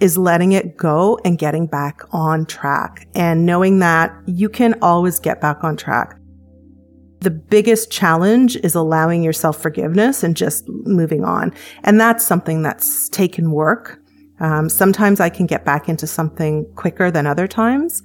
is 0.01 0.17
letting 0.17 0.53
it 0.53 0.77
go 0.77 1.19
and 1.25 1.39
getting 1.39 1.67
back 1.67 2.03
on 2.13 2.47
track 2.47 3.09
and 3.15 3.45
knowing 3.45 3.79
that 3.81 4.15
you 4.27 4.49
can 4.49 4.75
always 4.83 5.19
get 5.19 5.41
back 5.41 5.65
on 5.65 5.77
track. 5.77 6.17
The 7.21 7.31
biggest 7.31 7.91
challenge 7.91 8.57
is 8.59 8.77
allowing 8.77 9.25
yourself 9.25 9.61
forgiveness 9.61 10.23
and 10.23 10.37
just 10.37 10.65
moving 10.69 11.25
on. 11.25 11.53
And 11.83 12.01
that's 12.01 12.25
something 12.25 12.63
that's 12.63 13.09
taken 13.09 13.51
work. 13.51 13.99
Um, 14.39 14.69
sometimes 14.69 15.19
I 15.19 15.29
can 15.29 15.47
get 15.47 15.65
back 15.65 15.89
into 15.89 16.07
something 16.07 16.65
quicker 16.77 17.11
than 17.11 17.27
other 17.27 17.49
times. 17.49 18.05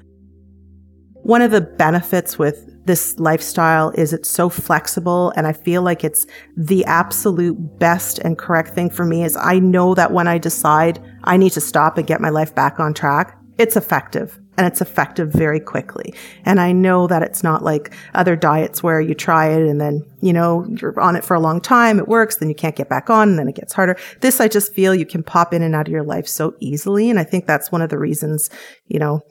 One 1.21 1.43
of 1.43 1.51
the 1.51 1.61
benefits 1.61 2.39
with 2.39 2.72
this 2.85 3.17
lifestyle 3.19 3.91
is 3.91 4.13
it's 4.13 4.29
so 4.29 4.49
flexible 4.49 5.31
and 5.35 5.47
I 5.47 5.53
feel 5.53 5.81
like 5.81 6.03
it's 6.03 6.25
the 6.57 6.83
absolute 6.85 7.55
best 7.79 8.19
and 8.19 8.37
correct 8.37 8.69
thing 8.75 8.89
for 8.89 9.05
me 9.05 9.23
is 9.23 9.37
I 9.37 9.59
know 9.59 9.95
that 9.95 10.11
when 10.11 10.27
I 10.27 10.37
decide 10.37 11.01
I 11.23 11.37
need 11.37 11.51
to 11.51 11.61
stop 11.61 11.97
and 11.97 12.07
get 12.07 12.21
my 12.21 12.29
life 12.29 12.53
back 12.53 12.79
on 12.79 12.93
track, 12.93 13.37
it's 13.57 13.77
effective 13.77 14.39
and 14.57 14.67
it's 14.67 14.81
effective 14.81 15.31
very 15.31 15.59
quickly. 15.59 16.13
And 16.45 16.59
I 16.59 16.71
know 16.71 17.07
that 17.07 17.23
it's 17.23 17.43
not 17.43 17.63
like 17.63 17.93
other 18.13 18.35
diets 18.35 18.83
where 18.83 19.01
you 19.01 19.15
try 19.15 19.47
it 19.47 19.67
and 19.67 19.81
then, 19.81 20.03
you 20.21 20.33
know, 20.33 20.65
you're 20.79 20.99
on 20.99 21.15
it 21.15 21.23
for 21.23 21.33
a 21.33 21.39
long 21.39 21.59
time. 21.59 21.99
It 21.99 22.07
works. 22.07 22.35
Then 22.37 22.49
you 22.49 22.55
can't 22.55 22.75
get 22.75 22.89
back 22.89 23.09
on 23.09 23.29
and 23.29 23.39
then 23.39 23.47
it 23.47 23.55
gets 23.55 23.73
harder. 23.73 23.97
This, 24.21 24.39
I 24.39 24.47
just 24.47 24.73
feel 24.73 24.93
you 24.93 25.05
can 25.05 25.23
pop 25.23 25.53
in 25.53 25.63
and 25.63 25.75
out 25.75 25.87
of 25.87 25.91
your 25.91 26.03
life 26.03 26.27
so 26.27 26.55
easily. 26.59 27.09
And 27.09 27.19
I 27.19 27.23
think 27.23 27.47
that's 27.47 27.71
one 27.71 27.81
of 27.81 27.89
the 27.89 27.97
reasons, 27.97 28.49
you 28.87 28.99
know, 28.99 29.21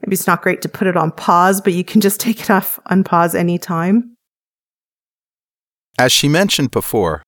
Maybe 0.00 0.14
it's 0.14 0.26
not 0.26 0.42
great 0.42 0.62
to 0.62 0.68
put 0.68 0.86
it 0.86 0.96
on 0.96 1.12
pause, 1.12 1.60
but 1.60 1.72
you 1.72 1.84
can 1.84 2.00
just 2.00 2.20
take 2.26 2.40
it 2.40 2.50
off 2.50 2.78
unpause 2.90 3.34
anytime. 3.34 4.16
As 5.98 6.12
she 6.12 6.28
mentioned 6.28 6.70
before, 6.70 7.22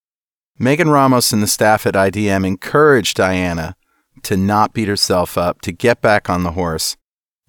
Megan 0.57 0.89
Ramos 0.89 1.33
and 1.33 1.43
the 1.43 1.47
staff 1.47 1.85
at 1.85 1.95
IDM 1.95 2.45
encouraged 2.45 3.17
Diana 3.17 3.75
to 4.23 4.37
not 4.37 4.73
beat 4.73 4.87
herself 4.87 5.37
up, 5.37 5.61
to 5.61 5.71
get 5.71 6.01
back 6.01 6.29
on 6.29 6.43
the 6.43 6.51
horse, 6.51 6.95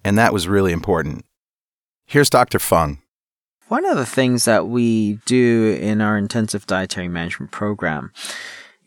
and 0.03 0.17
that 0.17 0.33
was 0.33 0.47
really 0.47 0.71
important. 0.71 1.25
Here's 2.05 2.29
Dr. 2.29 2.59
Fung. 2.59 2.99
One 3.67 3.85
of 3.85 3.97
the 3.97 4.05
things 4.05 4.45
that 4.45 4.67
we 4.67 5.19
do 5.25 5.77
in 5.81 6.01
our 6.01 6.17
intensive 6.17 6.67
dietary 6.67 7.07
management 7.07 7.51
program 7.51 8.11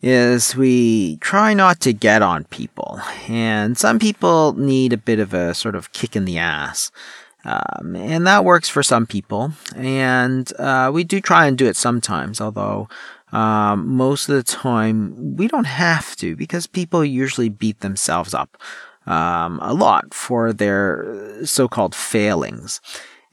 is 0.01 0.55
we 0.55 1.17
try 1.17 1.53
not 1.53 1.79
to 1.81 1.93
get 1.93 2.21
on 2.21 2.43
people. 2.45 2.99
And 3.27 3.77
some 3.77 3.99
people 3.99 4.53
need 4.53 4.93
a 4.93 4.97
bit 4.97 5.19
of 5.19 5.33
a 5.33 5.53
sort 5.53 5.75
of 5.75 5.91
kick 5.91 6.15
in 6.15 6.25
the 6.25 6.37
ass. 6.37 6.91
Um, 7.45 7.95
and 7.95 8.27
that 8.27 8.45
works 8.45 8.69
for 8.69 8.83
some 8.83 9.05
people. 9.05 9.53
And 9.75 10.51
uh, 10.59 10.91
we 10.93 11.03
do 11.03 11.21
try 11.21 11.47
and 11.47 11.57
do 11.57 11.65
it 11.65 11.77
sometimes, 11.77 12.41
although 12.41 12.89
um, 13.31 13.87
most 13.87 14.29
of 14.29 14.35
the 14.35 14.43
time 14.43 15.35
we 15.35 15.47
don't 15.47 15.65
have 15.65 16.15
to 16.17 16.35
because 16.35 16.67
people 16.67 17.03
usually 17.03 17.49
beat 17.49 17.79
themselves 17.81 18.33
up 18.33 18.57
um, 19.05 19.59
a 19.61 19.73
lot 19.73 20.13
for 20.13 20.53
their 20.53 21.45
so 21.45 21.67
called 21.67 21.95
failings. 21.95 22.81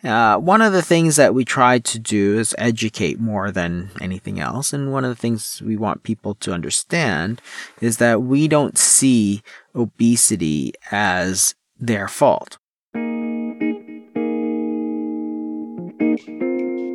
Uh, 0.04 0.36
one 0.36 0.60
of 0.60 0.72
the 0.72 0.82
things 0.82 1.16
that 1.16 1.34
we 1.34 1.44
try 1.44 1.78
to 1.78 1.98
do 1.98 2.38
is 2.38 2.54
educate 2.58 3.18
more 3.18 3.50
than 3.50 3.90
anything 4.02 4.38
else. 4.38 4.72
And 4.72 4.92
one 4.92 5.04
of 5.04 5.10
the 5.10 5.20
things 5.20 5.62
we 5.64 5.76
want 5.76 6.02
people 6.02 6.34
to 6.36 6.52
understand 6.52 7.40
is 7.80 7.96
that 7.98 8.22
we 8.22 8.46
don't 8.46 8.76
see 8.76 9.42
obesity 9.74 10.74
as 10.90 11.54
their 11.78 12.06
fault. 12.06 12.58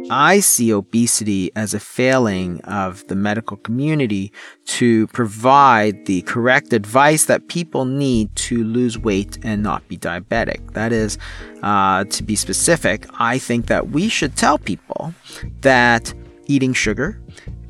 I 0.09 0.39
see 0.39 0.73
obesity 0.73 1.51
as 1.55 1.73
a 1.73 1.79
failing 1.79 2.61
of 2.61 3.07
the 3.07 3.15
medical 3.15 3.57
community 3.57 4.31
to 4.65 5.07
provide 5.07 6.05
the 6.05 6.21
correct 6.23 6.73
advice 6.73 7.25
that 7.25 7.47
people 7.47 7.85
need 7.85 8.35
to 8.47 8.63
lose 8.63 8.97
weight 8.97 9.37
and 9.43 9.61
not 9.61 9.87
be 9.87 9.97
diabetic. 9.97 10.73
That 10.73 10.91
is, 10.91 11.17
uh, 11.63 12.05
to 12.05 12.23
be 12.23 12.35
specific, 12.35 13.05
I 13.19 13.37
think 13.37 13.67
that 13.67 13.89
we 13.89 14.09
should 14.09 14.35
tell 14.35 14.57
people 14.57 15.13
that 15.61 16.13
eating 16.47 16.73
sugar, 16.73 17.21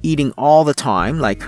eating 0.02 0.32
all 0.38 0.64
the 0.64 0.74
time, 0.74 1.20
like 1.20 1.44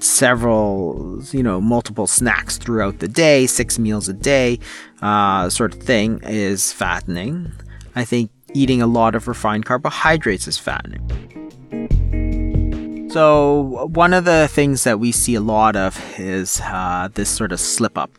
several, 0.00 1.22
you 1.30 1.42
know, 1.42 1.60
multiple 1.60 2.06
snacks 2.06 2.58
throughout 2.58 2.98
the 2.98 3.08
day, 3.08 3.46
six 3.46 3.78
meals 3.78 4.08
a 4.08 4.12
day, 4.12 4.58
uh, 5.00 5.48
sort 5.48 5.74
of 5.74 5.82
thing, 5.82 6.20
is 6.24 6.72
fattening. 6.72 7.52
I 7.94 8.04
think 8.04 8.30
eating 8.54 8.80
a 8.80 8.86
lot 8.86 9.14
of 9.14 9.28
refined 9.28 9.66
carbohydrates 9.66 10.48
is 10.48 10.58
fattening. 10.58 11.02
So, 13.10 13.88
one 13.92 14.12
of 14.12 14.24
the 14.24 14.48
things 14.50 14.82
that 14.82 14.98
we 14.98 15.12
see 15.12 15.36
a 15.36 15.40
lot 15.40 15.76
of 15.76 16.02
is 16.18 16.60
uh, 16.64 17.08
this 17.14 17.28
sort 17.28 17.52
of 17.52 17.60
slip 17.60 17.96
up. 17.96 18.10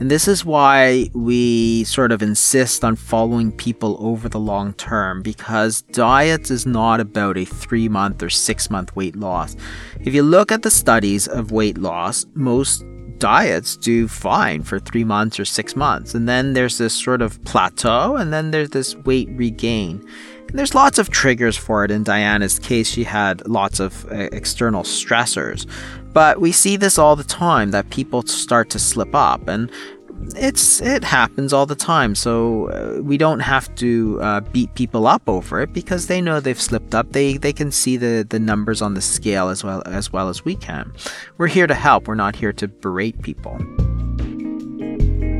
And 0.00 0.10
this 0.10 0.26
is 0.26 0.44
why 0.44 1.08
we 1.14 1.84
sort 1.84 2.10
of 2.10 2.20
insist 2.20 2.84
on 2.84 2.96
following 2.96 3.52
people 3.52 3.96
over 4.00 4.28
the 4.28 4.40
long 4.40 4.72
term 4.72 5.22
because 5.22 5.82
diets 5.82 6.50
is 6.50 6.66
not 6.66 6.98
about 6.98 7.38
a 7.38 7.44
three 7.44 7.88
month 7.88 8.24
or 8.24 8.28
six 8.28 8.70
month 8.70 8.96
weight 8.96 9.14
loss. 9.14 9.54
If 10.00 10.14
you 10.14 10.24
look 10.24 10.50
at 10.50 10.62
the 10.62 10.70
studies 10.70 11.28
of 11.28 11.52
weight 11.52 11.78
loss, 11.78 12.26
most 12.34 12.84
diets 13.24 13.74
do 13.78 14.06
fine 14.06 14.62
for 14.62 14.78
three 14.78 15.02
months 15.02 15.40
or 15.40 15.46
six 15.46 15.74
months. 15.74 16.14
And 16.14 16.28
then 16.28 16.52
there's 16.52 16.76
this 16.76 16.92
sort 16.92 17.22
of 17.22 17.42
plateau, 17.44 18.16
and 18.16 18.34
then 18.34 18.50
there's 18.50 18.68
this 18.68 18.94
weight 18.96 19.30
regain. 19.30 20.06
And 20.48 20.58
there's 20.58 20.74
lots 20.74 20.98
of 20.98 21.08
triggers 21.08 21.56
for 21.56 21.86
it. 21.86 21.90
In 21.90 22.04
Diana's 22.04 22.58
case, 22.58 22.86
she 22.86 23.02
had 23.02 23.48
lots 23.48 23.80
of 23.80 24.04
uh, 24.12 24.28
external 24.32 24.82
stressors. 24.82 25.66
But 26.12 26.42
we 26.42 26.52
see 26.52 26.76
this 26.76 26.98
all 26.98 27.16
the 27.16 27.24
time 27.24 27.70
that 27.70 27.88
people 27.88 28.20
start 28.26 28.68
to 28.70 28.78
slip 28.78 29.14
up, 29.14 29.48
and 29.48 29.70
it's 30.36 30.80
it 30.80 31.04
happens 31.04 31.52
all 31.52 31.66
the 31.66 31.74
time. 31.74 32.14
So 32.14 32.68
uh, 32.70 33.02
we 33.02 33.16
don't 33.16 33.40
have 33.40 33.74
to 33.76 34.18
uh, 34.20 34.40
beat 34.40 34.74
people 34.74 35.06
up 35.06 35.28
over 35.28 35.60
it 35.60 35.72
because 35.72 36.06
they 36.06 36.20
know 36.20 36.40
they've 36.40 36.60
slipped 36.60 36.94
up. 36.94 37.12
They 37.12 37.36
they 37.36 37.52
can 37.52 37.70
see 37.70 37.96
the 37.96 38.26
the 38.28 38.38
numbers 38.38 38.82
on 38.82 38.94
the 38.94 39.00
scale 39.00 39.48
as 39.48 39.64
well 39.64 39.82
as 39.86 40.12
well 40.12 40.28
as 40.28 40.44
we 40.44 40.56
can. 40.56 40.92
We're 41.38 41.48
here 41.48 41.66
to 41.66 41.74
help. 41.74 42.08
We're 42.08 42.14
not 42.14 42.36
here 42.36 42.52
to 42.52 42.68
berate 42.68 43.22
people 43.22 43.58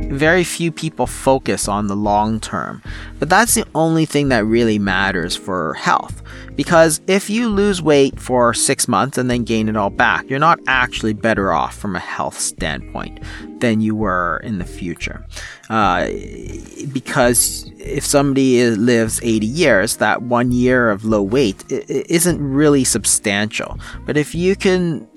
very 0.09 0.43
few 0.43 0.71
people 0.71 1.07
focus 1.07 1.67
on 1.67 1.87
the 1.87 1.95
long 1.95 2.39
term, 2.39 2.81
but 3.19 3.29
that's 3.29 3.55
the 3.55 3.65
only 3.75 4.05
thing 4.05 4.29
that 4.29 4.45
really 4.45 4.79
matters 4.79 5.35
for 5.35 5.73
health. 5.73 6.21
Because 6.55 7.01
if 7.07 7.29
you 7.29 7.49
lose 7.49 7.81
weight 7.81 8.19
for 8.19 8.53
six 8.53 8.87
months 8.87 9.17
and 9.17 9.29
then 9.29 9.43
gain 9.43 9.67
it 9.67 9.75
all 9.75 9.89
back, 9.89 10.29
you're 10.29 10.39
not 10.39 10.59
actually 10.67 11.13
better 11.13 11.51
off 11.51 11.75
from 11.75 11.95
a 11.95 11.99
health 11.99 12.39
standpoint 12.39 13.19
than 13.59 13.81
you 13.81 13.95
were 13.95 14.41
in 14.43 14.57
the 14.57 14.65
future. 14.65 15.25
Uh, 15.69 16.07
because 16.93 17.69
if 17.77 18.05
somebody 18.05 18.69
lives 18.71 19.19
80 19.21 19.45
years, 19.45 19.97
that 19.97 20.21
one 20.21 20.51
year 20.51 20.89
of 20.89 21.03
low 21.03 21.21
weight 21.21 21.63
isn't 21.69 22.41
really 22.41 22.83
substantial. 22.83 23.77
But 24.05 24.15
if 24.15 24.33
you 24.33 24.55
can 24.55 25.07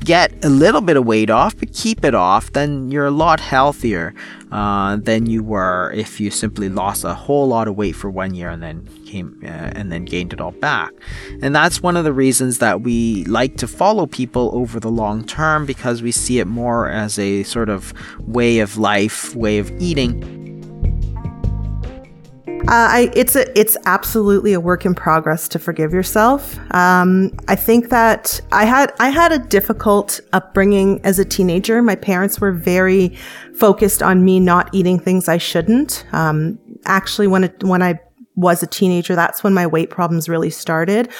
get 0.00 0.44
a 0.44 0.48
little 0.48 0.80
bit 0.80 0.96
of 0.96 1.06
weight 1.06 1.30
off, 1.30 1.56
but 1.56 1.72
keep 1.72 2.04
it 2.04 2.14
off, 2.14 2.52
then 2.52 2.90
you're 2.90 3.06
a 3.06 3.10
lot 3.10 3.40
healthier 3.40 4.14
uh, 4.52 4.96
than 4.96 5.26
you 5.26 5.42
were 5.42 5.92
if 5.94 6.20
you 6.20 6.30
simply 6.30 6.68
lost 6.68 7.04
a 7.04 7.14
whole 7.14 7.48
lot 7.48 7.68
of 7.68 7.76
weight 7.76 7.92
for 7.92 8.10
one 8.10 8.34
year 8.34 8.50
and 8.50 8.62
then 8.62 8.86
came 9.06 9.40
uh, 9.42 9.46
and 9.46 9.90
then 9.90 10.04
gained 10.04 10.32
it 10.32 10.40
all 10.40 10.52
back. 10.52 10.92
And 11.42 11.54
that's 11.54 11.82
one 11.82 11.96
of 11.96 12.04
the 12.04 12.12
reasons 12.12 12.58
that 12.58 12.82
we 12.82 13.24
like 13.24 13.56
to 13.56 13.66
follow 13.66 14.06
people 14.06 14.50
over 14.54 14.78
the 14.78 14.90
long 14.90 15.24
term 15.24 15.66
because 15.66 16.02
we 16.02 16.12
see 16.12 16.38
it 16.38 16.46
more 16.46 16.88
as 16.88 17.18
a 17.18 17.42
sort 17.44 17.68
of 17.68 17.92
way 18.20 18.58
of 18.58 18.76
life, 18.76 19.34
way 19.34 19.58
of 19.58 19.70
eating 19.80 20.43
uh, 22.64 22.88
I, 22.90 23.10
it's 23.14 23.36
a, 23.36 23.58
it's 23.58 23.76
absolutely 23.84 24.54
a 24.54 24.60
work 24.60 24.86
in 24.86 24.94
progress 24.94 25.48
to 25.48 25.58
forgive 25.58 25.92
yourself. 25.92 26.58
Um, 26.72 27.30
I 27.46 27.56
think 27.56 27.90
that 27.90 28.40
I 28.52 28.64
had, 28.64 28.92
I 28.98 29.10
had 29.10 29.32
a 29.32 29.38
difficult 29.38 30.20
upbringing 30.32 31.00
as 31.04 31.18
a 31.18 31.26
teenager. 31.26 31.82
My 31.82 31.94
parents 31.94 32.40
were 32.40 32.52
very 32.52 33.16
focused 33.54 34.02
on 34.02 34.24
me 34.24 34.40
not 34.40 34.70
eating 34.72 34.98
things 34.98 35.28
I 35.28 35.36
shouldn't. 35.36 36.06
Um, 36.12 36.58
actually, 36.86 37.26
when 37.26 37.44
it, 37.44 37.62
when 37.62 37.82
I 37.82 38.00
was 38.36 38.62
a 38.62 38.66
teenager, 38.66 39.14
that's 39.14 39.44
when 39.44 39.54
my 39.54 39.66
weight 39.66 39.90
problems 39.90 40.28
really 40.28 40.50
started. 40.50 41.12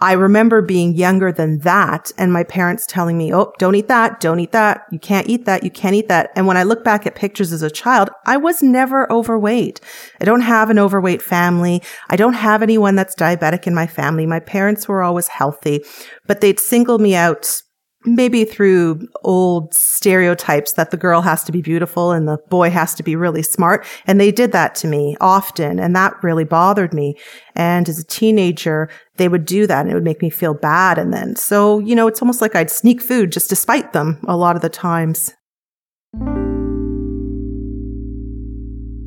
I 0.00 0.12
remember 0.12 0.62
being 0.62 0.94
younger 0.94 1.30
than 1.30 1.58
that 1.60 2.10
and 2.16 2.32
my 2.32 2.44
parents 2.44 2.86
telling 2.86 3.18
me, 3.18 3.34
Oh, 3.34 3.52
don't 3.58 3.74
eat 3.74 3.88
that. 3.88 4.20
Don't 4.20 4.40
eat 4.40 4.52
that. 4.52 4.86
You 4.90 4.98
can't 4.98 5.28
eat 5.28 5.44
that. 5.44 5.62
You 5.62 5.70
can't 5.70 5.94
eat 5.94 6.08
that. 6.08 6.30
And 6.34 6.46
when 6.46 6.56
I 6.56 6.62
look 6.62 6.82
back 6.82 7.06
at 7.06 7.14
pictures 7.14 7.52
as 7.52 7.62
a 7.62 7.70
child, 7.70 8.10
I 8.26 8.36
was 8.36 8.62
never 8.62 9.10
overweight. 9.12 9.80
I 10.20 10.24
don't 10.24 10.40
have 10.40 10.70
an 10.70 10.78
overweight 10.78 11.22
family. 11.22 11.82
I 12.08 12.16
don't 12.16 12.34
have 12.34 12.62
anyone 12.62 12.94
that's 12.94 13.14
diabetic 13.14 13.66
in 13.66 13.74
my 13.74 13.86
family. 13.86 14.26
My 14.26 14.40
parents 14.40 14.88
were 14.88 15.02
always 15.02 15.28
healthy, 15.28 15.84
but 16.26 16.40
they'd 16.40 16.60
single 16.60 16.98
me 16.98 17.14
out 17.14 17.62
maybe 18.04 18.44
through 18.44 19.06
old 19.22 19.74
stereotypes 19.74 20.72
that 20.72 20.90
the 20.90 20.96
girl 20.96 21.20
has 21.20 21.44
to 21.44 21.52
be 21.52 21.60
beautiful 21.60 22.12
and 22.12 22.26
the 22.26 22.38
boy 22.48 22.70
has 22.70 22.94
to 22.94 23.02
be 23.02 23.16
really 23.16 23.42
smart. 23.42 23.86
And 24.06 24.20
they 24.20 24.32
did 24.32 24.52
that 24.52 24.74
to 24.76 24.86
me 24.86 25.16
often. 25.20 25.78
And 25.78 25.94
that 25.94 26.14
really 26.22 26.44
bothered 26.44 26.94
me. 26.94 27.16
And 27.54 27.88
as 27.88 27.98
a 27.98 28.04
teenager, 28.04 28.88
they 29.16 29.28
would 29.28 29.44
do 29.44 29.66
that 29.66 29.80
and 29.82 29.90
it 29.90 29.94
would 29.94 30.04
make 30.04 30.22
me 30.22 30.30
feel 30.30 30.54
bad. 30.54 30.98
And 30.98 31.12
then, 31.12 31.36
so, 31.36 31.78
you 31.80 31.94
know, 31.94 32.06
it's 32.06 32.22
almost 32.22 32.40
like 32.40 32.56
I'd 32.56 32.70
sneak 32.70 33.02
food 33.02 33.32
just 33.32 33.50
to 33.50 33.56
spite 33.56 33.92
them 33.92 34.18
a 34.26 34.36
lot 34.36 34.56
of 34.56 34.62
the 34.62 34.70
times. 34.70 35.34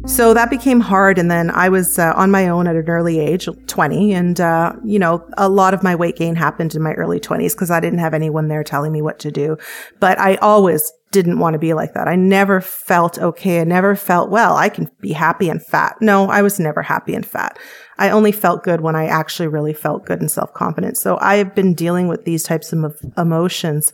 So 0.06 0.34
that 0.34 0.50
became 0.50 0.82
hard. 0.82 1.18
And 1.18 1.32
then 1.32 1.50
I 1.50 1.70
was 1.70 1.98
uh, 1.98 2.14
on 2.16 2.30
my 2.30 2.50
own 2.50 2.68
at 2.68 2.76
an 2.76 2.90
early 2.90 3.20
age, 3.20 3.48
20. 3.68 4.14
And, 4.14 4.40
uh, 4.42 4.74
you 4.84 5.00
know, 5.00 5.26
a 5.38 5.48
lot 5.48 5.74
of 5.74 5.82
my 5.82 5.96
weight 5.96 6.18
gain 6.18 6.36
happened 6.36 6.76
in 6.76 6.82
my 6.82 6.94
early 6.94 7.22
20s 7.22 7.54
because 7.54 7.72
I 7.72 7.80
didn't 7.80 8.00
have 8.00 8.14
anyone 8.14 8.50
there 8.50 8.64
telling 8.66 8.92
me 8.92 9.02
what 9.02 9.18
to 9.20 9.32
do. 9.32 9.58
But 10.02 10.20
I 10.20 10.36
always 10.36 10.92
didn't 11.12 11.40
want 11.40 11.54
to 11.54 11.60
be 11.60 11.74
like 11.74 11.94
that. 11.94 12.10
I 12.10 12.16
never 12.16 12.60
felt 12.60 13.18
okay. 13.18 13.62
I 13.62 13.64
never 13.64 13.96
felt, 13.96 14.30
well, 14.30 14.58
I 14.58 14.68
can 14.68 14.90
be 15.00 15.14
happy 15.14 15.48
and 15.48 15.66
fat. 15.66 15.96
No, 16.02 16.30
I 16.30 16.42
was 16.42 16.60
never 16.60 16.82
happy 16.82 17.14
and 17.16 17.26
fat. 17.26 17.58
I 17.98 18.10
only 18.10 18.34
felt 18.34 18.64
good 18.64 18.82
when 18.82 18.98
I 18.98 19.06
actually 19.06 19.48
really 19.48 19.74
felt 19.74 20.06
good 20.06 20.20
and 20.20 20.30
self 20.30 20.54
confident. 20.54 20.98
So 20.98 21.18
I 21.22 21.36
have 21.36 21.56
been 21.56 21.74
dealing 21.74 22.10
with 22.10 22.26
these 22.26 22.44
types 22.44 22.74
of 22.74 22.98
emotions. 23.18 23.94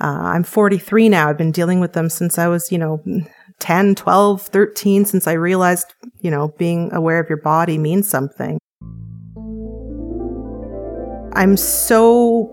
Uh, 0.00 0.20
I'm 0.22 0.44
43 0.44 1.10
now. 1.10 1.28
I've 1.28 1.38
been 1.38 1.52
dealing 1.52 1.78
with 1.80 1.92
them 1.92 2.08
since 2.08 2.38
I 2.38 2.48
was, 2.48 2.72
you 2.72 2.78
know, 2.78 3.02
10, 3.62 3.94
12, 3.94 4.42
13 4.42 5.04
since 5.04 5.28
I 5.28 5.34
realized, 5.34 5.94
you 6.20 6.32
know, 6.32 6.48
being 6.58 6.92
aware 6.92 7.20
of 7.20 7.28
your 7.28 7.40
body 7.40 7.78
means 7.78 8.08
something. 8.08 8.58
I'm 11.34 11.56
so 11.56 12.52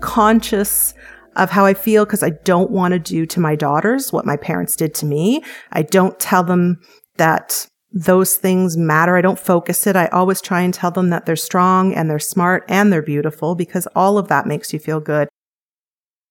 conscious 0.00 0.94
of 1.36 1.50
how 1.50 1.66
I 1.66 1.74
feel 1.74 2.06
because 2.06 2.22
I 2.22 2.30
don't 2.30 2.70
want 2.70 2.92
to 2.92 2.98
do 2.98 3.26
to 3.26 3.38
my 3.38 3.54
daughters 3.54 4.14
what 4.14 4.24
my 4.24 4.38
parents 4.38 4.76
did 4.76 4.94
to 4.94 5.06
me. 5.06 5.44
I 5.72 5.82
don't 5.82 6.18
tell 6.18 6.42
them 6.42 6.80
that 7.18 7.66
those 7.92 8.36
things 8.36 8.78
matter. 8.78 9.18
I 9.18 9.20
don't 9.20 9.38
focus 9.38 9.86
it. 9.86 9.94
I 9.94 10.06
always 10.06 10.40
try 10.40 10.62
and 10.62 10.72
tell 10.72 10.90
them 10.90 11.10
that 11.10 11.26
they're 11.26 11.36
strong 11.36 11.92
and 11.92 12.08
they're 12.08 12.18
smart 12.18 12.64
and 12.66 12.90
they're 12.90 13.02
beautiful 13.02 13.54
because 13.54 13.86
all 13.94 14.16
of 14.16 14.28
that 14.28 14.46
makes 14.46 14.72
you 14.72 14.78
feel 14.78 15.00
good. 15.00 15.28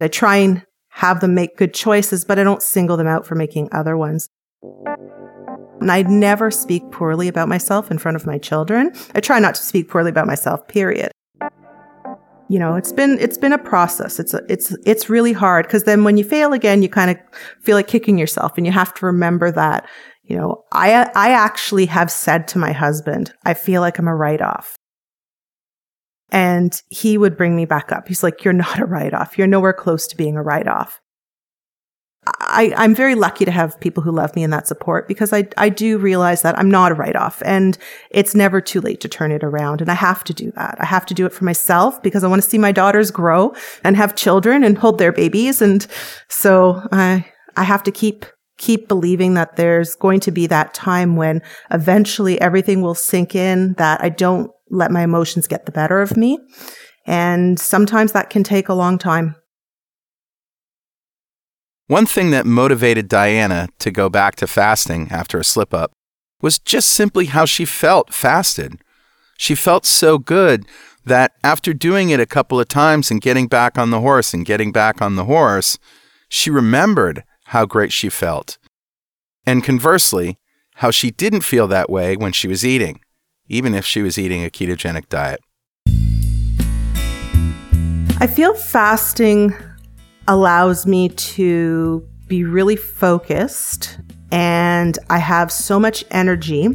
I 0.01 0.07
try 0.07 0.37
and 0.37 0.65
have 0.93 1.19
them 1.19 1.33
make 1.33 1.57
good 1.57 1.73
choices, 1.73 2.23
but 2.23 2.37
I 2.37 2.43
don't 2.43 2.61
single 2.61 2.97
them 2.97 3.07
out 3.07 3.25
for 3.25 3.35
making 3.35 3.67
other 3.71 3.97
ones. 3.97 4.29
And 5.81 5.91
I 5.91 6.03
never 6.03 6.51
speak 6.51 6.83
poorly 6.91 7.27
about 7.27 7.49
myself 7.49 7.91
in 7.91 7.97
front 7.97 8.15
of 8.15 8.25
my 8.25 8.37
children. 8.37 8.93
I 9.15 9.19
try 9.19 9.39
not 9.39 9.55
to 9.55 9.61
speak 9.61 9.89
poorly 9.89 10.11
about 10.11 10.27
myself, 10.27 10.65
period. 10.67 11.11
You 12.47 12.59
know, 12.59 12.75
it's 12.75 12.91
been 12.91 13.17
it's 13.19 13.37
been 13.37 13.53
a 13.53 13.57
process. 13.57 14.19
It's 14.19 14.33
a, 14.33 14.41
it's 14.47 14.75
it's 14.85 15.09
really 15.09 15.33
hard 15.33 15.65
because 15.65 15.83
then 15.83 16.03
when 16.03 16.17
you 16.17 16.23
fail 16.23 16.53
again, 16.53 16.83
you 16.83 16.89
kind 16.89 17.09
of 17.09 17.17
feel 17.63 17.75
like 17.75 17.87
kicking 17.87 18.17
yourself 18.17 18.53
and 18.57 18.65
you 18.65 18.71
have 18.71 18.93
to 18.93 19.05
remember 19.05 19.51
that, 19.51 19.89
you 20.23 20.37
know, 20.37 20.63
I 20.71 21.09
I 21.15 21.31
actually 21.31 21.87
have 21.87 22.11
said 22.11 22.47
to 22.49 22.59
my 22.59 22.71
husband, 22.71 23.33
I 23.43 23.55
feel 23.55 23.81
like 23.81 23.97
I'm 23.97 24.07
a 24.07 24.15
write 24.15 24.41
off. 24.41 24.77
And 26.33 26.81
he 26.89 27.17
would 27.17 27.37
bring 27.37 27.55
me 27.55 27.63
back 27.63 27.93
up. 27.93 28.09
He's 28.09 28.23
like, 28.23 28.43
You're 28.43 28.53
not 28.53 28.79
a 28.79 28.85
write 28.85 29.13
off. 29.13 29.37
You're 29.37 29.47
nowhere 29.47 29.71
close 29.71 30.05
to 30.07 30.17
being 30.17 30.35
a 30.35 30.43
write 30.43 30.67
off. 30.67 30.99
I, 32.25 32.73
I'm 32.77 32.95
very 32.95 33.15
lucky 33.15 33.43
to 33.43 33.51
have 33.51 33.79
people 33.79 34.01
who 34.01 34.11
love 34.11 34.35
me 34.35 34.43
and 34.43 34.53
that 34.53 34.67
support 34.67 35.07
because 35.07 35.33
I, 35.33 35.47
I 35.57 35.69
do 35.69 35.97
realize 35.97 36.41
that 36.43 36.57
I'm 36.57 36.71
not 36.71 36.91
a 36.91 36.95
write 36.95 37.15
off 37.17 37.41
and 37.45 37.77
it's 38.11 38.33
never 38.33 38.61
too 38.61 38.79
late 38.79 39.01
to 39.01 39.09
turn 39.09 39.31
it 39.31 39.43
around. 39.43 39.81
And 39.81 39.91
I 39.91 39.95
have 39.95 40.23
to 40.25 40.33
do 40.33 40.51
that. 40.51 40.77
I 40.79 40.85
have 40.85 41.05
to 41.07 41.13
do 41.13 41.25
it 41.25 41.33
for 41.33 41.43
myself 41.43 42.01
because 42.01 42.23
I 42.23 42.27
want 42.27 42.41
to 42.41 42.49
see 42.49 42.57
my 42.57 42.71
daughters 42.71 43.11
grow 43.11 43.53
and 43.83 43.97
have 43.97 44.15
children 44.15 44.63
and 44.63 44.77
hold 44.77 44.99
their 44.99 45.11
babies. 45.11 45.61
And 45.61 45.85
so 46.29 46.87
I, 46.93 47.25
I 47.57 47.63
have 47.63 47.83
to 47.83 47.91
keep, 47.91 48.25
keep 48.57 48.87
believing 48.87 49.33
that 49.33 49.55
there's 49.55 49.95
going 49.95 50.19
to 50.21 50.31
be 50.31 50.47
that 50.47 50.73
time 50.73 51.15
when 51.15 51.41
eventually 51.71 52.39
everything 52.39 52.81
will 52.81 52.95
sink 52.95 53.35
in 53.35 53.73
that 53.73 54.03
I 54.03 54.09
don't 54.09 54.51
let 54.69 54.91
my 54.91 55.03
emotions 55.03 55.47
get 55.47 55.65
the 55.65 55.71
better 55.71 56.01
of 56.01 56.17
me. 56.17 56.39
And 57.05 57.59
sometimes 57.59 58.11
that 58.13 58.29
can 58.29 58.43
take 58.43 58.69
a 58.69 58.73
long 58.73 58.97
time. 58.97 59.35
One 61.87 62.05
thing 62.05 62.31
that 62.31 62.45
motivated 62.45 63.09
Diana 63.09 63.67
to 63.79 63.91
go 63.91 64.09
back 64.09 64.35
to 64.37 64.47
fasting 64.47 65.09
after 65.11 65.37
a 65.37 65.43
slip 65.43 65.73
up 65.73 65.91
was 66.41 66.59
just 66.59 66.89
simply 66.89 67.25
how 67.25 67.45
she 67.45 67.65
felt 67.65 68.13
fasted. 68.13 68.79
She 69.37 69.55
felt 69.55 69.85
so 69.85 70.17
good 70.17 70.65
that 71.05 71.33
after 71.43 71.73
doing 71.73 72.09
it 72.09 72.19
a 72.19 72.25
couple 72.25 72.59
of 72.59 72.69
times 72.69 73.11
and 73.11 73.21
getting 73.21 73.47
back 73.47 73.77
on 73.77 73.89
the 73.89 73.99
horse 73.99 74.33
and 74.33 74.45
getting 74.45 74.71
back 74.71 75.01
on 75.01 75.15
the 75.15 75.25
horse, 75.25 75.77
she 76.29 76.49
remembered 76.49 77.23
how 77.53 77.67
great 77.67 77.93
she 77.93 78.09
felt. 78.09 78.57
And 79.45 79.63
conversely, 79.63 80.39
how 80.77 80.89
she 80.89 81.11
didn't 81.11 81.41
feel 81.41 81.67
that 81.67 81.87
way 81.87 82.17
when 82.17 82.31
she 82.31 82.47
was 82.47 82.65
eating, 82.65 82.99
even 83.47 83.75
if 83.75 83.85
she 83.85 84.01
was 84.01 84.17
eating 84.17 84.43
a 84.43 84.49
ketogenic 84.49 85.07
diet. 85.07 85.39
I 88.19 88.25
feel 88.25 88.55
fasting 88.55 89.53
allows 90.27 90.87
me 90.87 91.09
to 91.09 92.03
be 92.25 92.43
really 92.43 92.75
focused 92.75 93.99
and 94.31 94.97
I 95.11 95.19
have 95.19 95.51
so 95.51 95.79
much 95.79 96.03
energy 96.09 96.69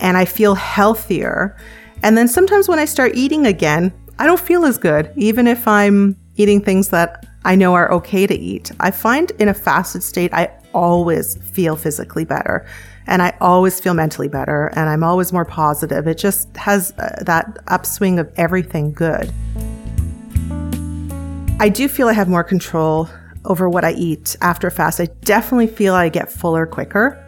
and 0.00 0.16
I 0.16 0.24
feel 0.24 0.54
healthier. 0.54 1.58
And 2.02 2.16
then 2.16 2.26
sometimes 2.26 2.68
when 2.68 2.78
I 2.78 2.86
start 2.86 3.14
eating 3.14 3.44
again, 3.44 3.92
I 4.18 4.24
don't 4.24 4.40
feel 4.40 4.64
as 4.64 4.78
good, 4.78 5.12
even 5.16 5.46
if 5.46 5.68
I'm 5.68 6.16
eating 6.36 6.62
things 6.62 6.88
that 6.88 7.26
I 7.46 7.54
know 7.54 7.74
are 7.74 7.92
okay 7.92 8.26
to 8.26 8.34
eat. 8.34 8.72
I 8.80 8.90
find 8.90 9.30
in 9.38 9.48
a 9.48 9.54
fasted 9.54 10.02
state, 10.02 10.34
I 10.34 10.50
always 10.74 11.36
feel 11.36 11.76
physically 11.76 12.24
better 12.24 12.66
and 13.06 13.22
I 13.22 13.36
always 13.40 13.78
feel 13.78 13.94
mentally 13.94 14.26
better 14.26 14.72
and 14.74 14.90
I'm 14.90 15.04
always 15.04 15.32
more 15.32 15.44
positive. 15.44 16.08
It 16.08 16.18
just 16.18 16.54
has 16.56 16.92
uh, 16.98 17.22
that 17.24 17.56
upswing 17.68 18.18
of 18.18 18.28
everything 18.36 18.92
good. 18.92 19.32
I 21.60 21.68
do 21.68 21.86
feel 21.86 22.08
I 22.08 22.14
have 22.14 22.28
more 22.28 22.42
control 22.42 23.08
over 23.44 23.68
what 23.68 23.84
I 23.84 23.92
eat 23.92 24.34
after 24.40 24.66
a 24.66 24.72
fast. 24.72 25.00
I 25.00 25.06
definitely 25.20 25.68
feel 25.68 25.94
I 25.94 26.08
get 26.08 26.32
fuller 26.32 26.66
quicker. 26.66 27.22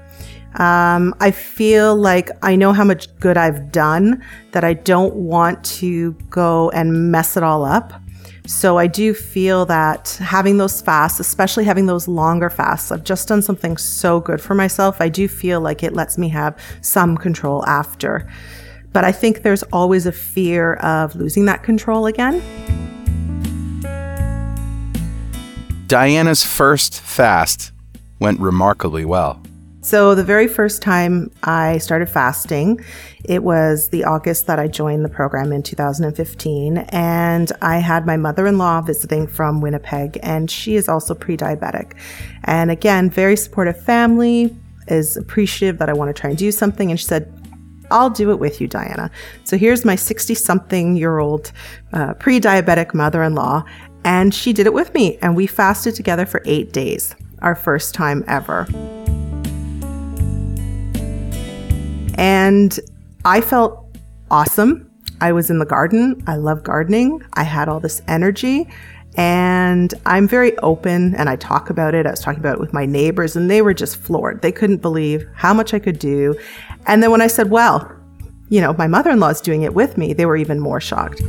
Um, 0.57 1.15
I 1.21 1.31
feel 1.31 1.95
like 1.95 2.31
I 2.43 2.57
know 2.57 2.73
how 2.73 2.83
much 2.83 3.15
good 3.21 3.37
I've 3.37 3.71
done, 3.71 4.25
that 4.51 4.65
I 4.65 4.73
don't 4.75 5.15
want 5.15 5.63
to 5.79 6.13
go 6.29 6.71
and 6.71 7.13
mess 7.13 7.37
it 7.37 7.45
all 7.45 7.65
up. 7.65 7.93
So 8.49 8.79
I 8.79 8.87
do 8.87 9.13
feel 9.13 9.67
that 9.67 10.19
having 10.23 10.57
those 10.57 10.81
fasts, 10.81 11.21
especially 11.21 11.65
having 11.65 11.85
those 11.85 12.09
longer 12.09 12.49
fasts, 12.49 12.91
I've 12.91 13.05
just 13.05 13.29
done 13.29 13.43
something 13.43 13.77
so 13.77 14.21
good 14.21 14.41
for 14.41 14.55
myself. 14.55 15.03
I 15.03 15.11
do 15.11 15.29
feel 15.29 15.61
like 15.61 15.83
it 15.83 15.93
lets 15.93 16.17
me 16.17 16.31
have 16.31 16.59
some 16.81 17.19
control 17.19 17.63
after. 17.67 18.27
But 18.95 19.05
I 19.05 19.13
think 19.13 19.43
there's 19.43 19.65
always 19.65 20.07
a 20.07 20.13
fear 20.13 20.77
of 20.77 21.15
losing 21.15 21.45
that 21.45 21.63
control 21.63 22.07
again. 22.07 22.41
Diana's 25.87 26.43
first 26.43 26.99
fast 26.99 27.73
went 28.19 28.41
remarkably 28.41 29.05
well. 29.05 29.43
So, 29.89 30.15
the 30.15 30.23
very 30.23 30.49
first 30.49 30.83
time 30.83 31.31
I 31.45 31.79
started 31.79 32.11
fasting, 32.11 32.85
it 33.25 33.43
was 33.43 33.89
the 33.89 34.05
August 34.05 34.47
that 34.47 34.59
I 34.59 34.69
joined 34.69 35.03
the 35.03 35.09
program 35.09 35.51
in 35.51 35.63
2015. 35.63 36.77
And 36.91 37.51
I 37.63 37.79
had 37.79 38.05
my 38.05 38.19
mother 38.19 38.47
in 38.47 38.59
law 38.59 38.83
visiting 38.83 39.27
from 39.27 39.63
Winnipeg, 39.63 40.19
and 40.23 40.51
she 40.51 40.77
is 40.77 40.91
also 40.91 41.15
pre 41.15 41.39
diabetic. 41.39 41.95
And 42.45 42.71
again, 42.71 43.09
very 43.09 43.35
supportive 43.35 43.83
family, 43.83 44.55
is 44.89 45.17
appreciative 45.17 45.79
that 45.79 45.89
I 45.89 45.95
want 45.95 46.15
to 46.15 46.21
try 46.21 46.29
and 46.29 46.39
do 46.39 46.53
something. 46.53 46.91
And 46.91 47.01
she 47.01 47.07
said, 47.07 47.33
I'll 47.91 48.11
do 48.11 48.31
it 48.31 48.39
with 48.39 48.61
you, 48.61 48.69
Diana. 48.69 49.11
So 49.45 49.57
here's 49.57 49.87
my 49.87 49.97
60 49.97 50.35
something 50.35 50.97
year 50.99 51.19
old 51.19 51.51
uh, 51.95 52.13
pre 52.13 52.41
diabetic 52.41 52.93
mother 52.93 53.23
in 53.23 53.35
law. 53.35 53.65
And 54.05 54.35
she 54.35 54.53
did 54.53 54.67
it 54.67 54.75
with 54.75 54.93
me. 54.93 55.17
And 55.23 55.35
we 55.35 55.47
fasted 55.47 55.95
together 55.95 56.27
for 56.27 56.43
eight 56.45 56.75
days, 56.75 57.15
our 57.41 57.55
first 57.55 57.95
time 57.95 58.23
ever. 58.29 58.69
And 62.19 62.79
I 63.25 63.41
felt 63.41 63.97
awesome. 64.31 64.91
I 65.21 65.33
was 65.33 65.51
in 65.51 65.59
the 65.59 65.67
garden. 65.67 66.23
I 66.27 66.37
love 66.37 66.63
gardening. 66.63 67.23
I 67.35 67.45
had 67.45 67.69
all 67.69 67.81
this 67.81 68.03
energy. 68.09 68.69
And 69.17 69.95
I'm 70.05 70.29
very 70.29 70.57
open 70.59 71.15
and 71.17 71.29
I 71.29 71.37
talk 71.37 71.71
about 71.71 71.95
it. 71.95 72.07
I 72.07 72.11
was 72.11 72.21
talking 72.21 72.41
about 72.41 72.55
it 72.55 72.61
with 72.61 72.73
my 72.73 72.87
neighbors 72.87 73.35
and 73.35 73.51
they 73.51 73.63
were 73.63 73.75
just 73.75 73.97
floored. 73.97 74.43
They 74.43 74.53
couldn't 74.53 74.83
believe 74.83 75.27
how 75.35 75.55
much 75.55 75.75
I 75.75 75.79
could 75.79 75.99
do. 75.99 76.39
And 76.87 77.03
then 77.03 77.11
when 77.11 77.21
I 77.21 77.27
said, 77.27 77.51
well, 77.51 77.91
you 78.49 78.61
know, 78.61 78.75
my 78.75 78.87
mother 78.87 79.11
in 79.11 79.19
law 79.21 79.29
is 79.29 79.41
doing 79.41 79.63
it 79.63 79.75
with 79.75 79.99
me, 79.99 80.13
they 80.13 80.27
were 80.27 80.37
even 80.37 80.61
more 80.61 80.81
shocked. 80.81 81.21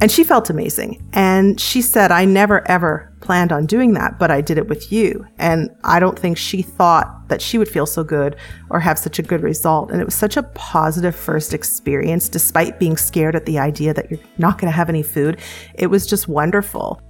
And 0.00 0.10
she 0.10 0.22
felt 0.22 0.50
amazing. 0.50 1.04
And 1.12 1.60
she 1.60 1.82
said, 1.82 2.12
I 2.12 2.24
never 2.24 2.66
ever 2.68 3.07
planned 3.20 3.52
on 3.52 3.66
doing 3.66 3.94
that, 3.94 4.18
but 4.18 4.30
I 4.30 4.40
did 4.40 4.58
it 4.58 4.68
with 4.68 4.92
you. 4.92 5.26
And 5.38 5.70
I 5.84 6.00
don't 6.00 6.18
think 6.18 6.38
she 6.38 6.62
thought 6.62 7.28
that 7.28 7.42
she 7.42 7.58
would 7.58 7.68
feel 7.68 7.86
so 7.86 8.04
good 8.04 8.36
or 8.70 8.80
have 8.80 8.98
such 8.98 9.18
a 9.18 9.22
good 9.22 9.42
result. 9.42 9.90
And 9.90 10.00
it 10.00 10.04
was 10.04 10.14
such 10.14 10.36
a 10.36 10.42
positive 10.54 11.14
first 11.14 11.52
experience, 11.52 12.28
despite 12.28 12.78
being 12.78 12.96
scared 12.96 13.36
at 13.36 13.46
the 13.46 13.58
idea 13.58 13.92
that 13.94 14.10
you're 14.10 14.20
not 14.38 14.58
going 14.58 14.70
to 14.70 14.76
have 14.76 14.88
any 14.88 15.02
food. 15.02 15.40
It 15.74 15.88
was 15.88 16.06
just 16.06 16.28
wonderful. 16.28 17.00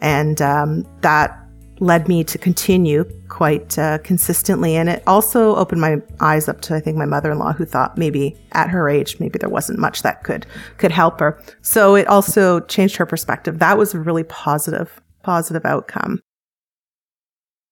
And 0.00 0.40
um, 0.40 0.86
that 1.00 1.36
led 1.80 2.08
me 2.08 2.22
to 2.22 2.36
continue 2.36 3.04
quite 3.28 3.78
uh, 3.78 3.98
consistently. 3.98 4.76
And 4.76 4.88
it 4.88 5.02
also 5.06 5.56
opened 5.56 5.80
my 5.80 5.96
eyes 6.20 6.46
up 6.46 6.60
to, 6.62 6.74
I 6.74 6.80
think, 6.80 6.98
my 6.98 7.06
mother-in-law 7.06 7.54
who 7.54 7.64
thought 7.64 7.96
maybe 7.96 8.36
at 8.52 8.68
her 8.68 8.88
age, 8.88 9.18
maybe 9.18 9.38
there 9.38 9.48
wasn't 9.48 9.78
much 9.78 10.02
that 10.02 10.22
could, 10.22 10.46
could 10.76 10.92
help 10.92 11.20
her. 11.20 11.42
So 11.62 11.94
it 11.94 12.06
also 12.06 12.60
changed 12.60 12.96
her 12.96 13.06
perspective. 13.06 13.58
That 13.58 13.78
was 13.78 13.94
really 13.94 14.24
positive, 14.24 15.00
positive 15.22 15.64
outcome. 15.64 16.20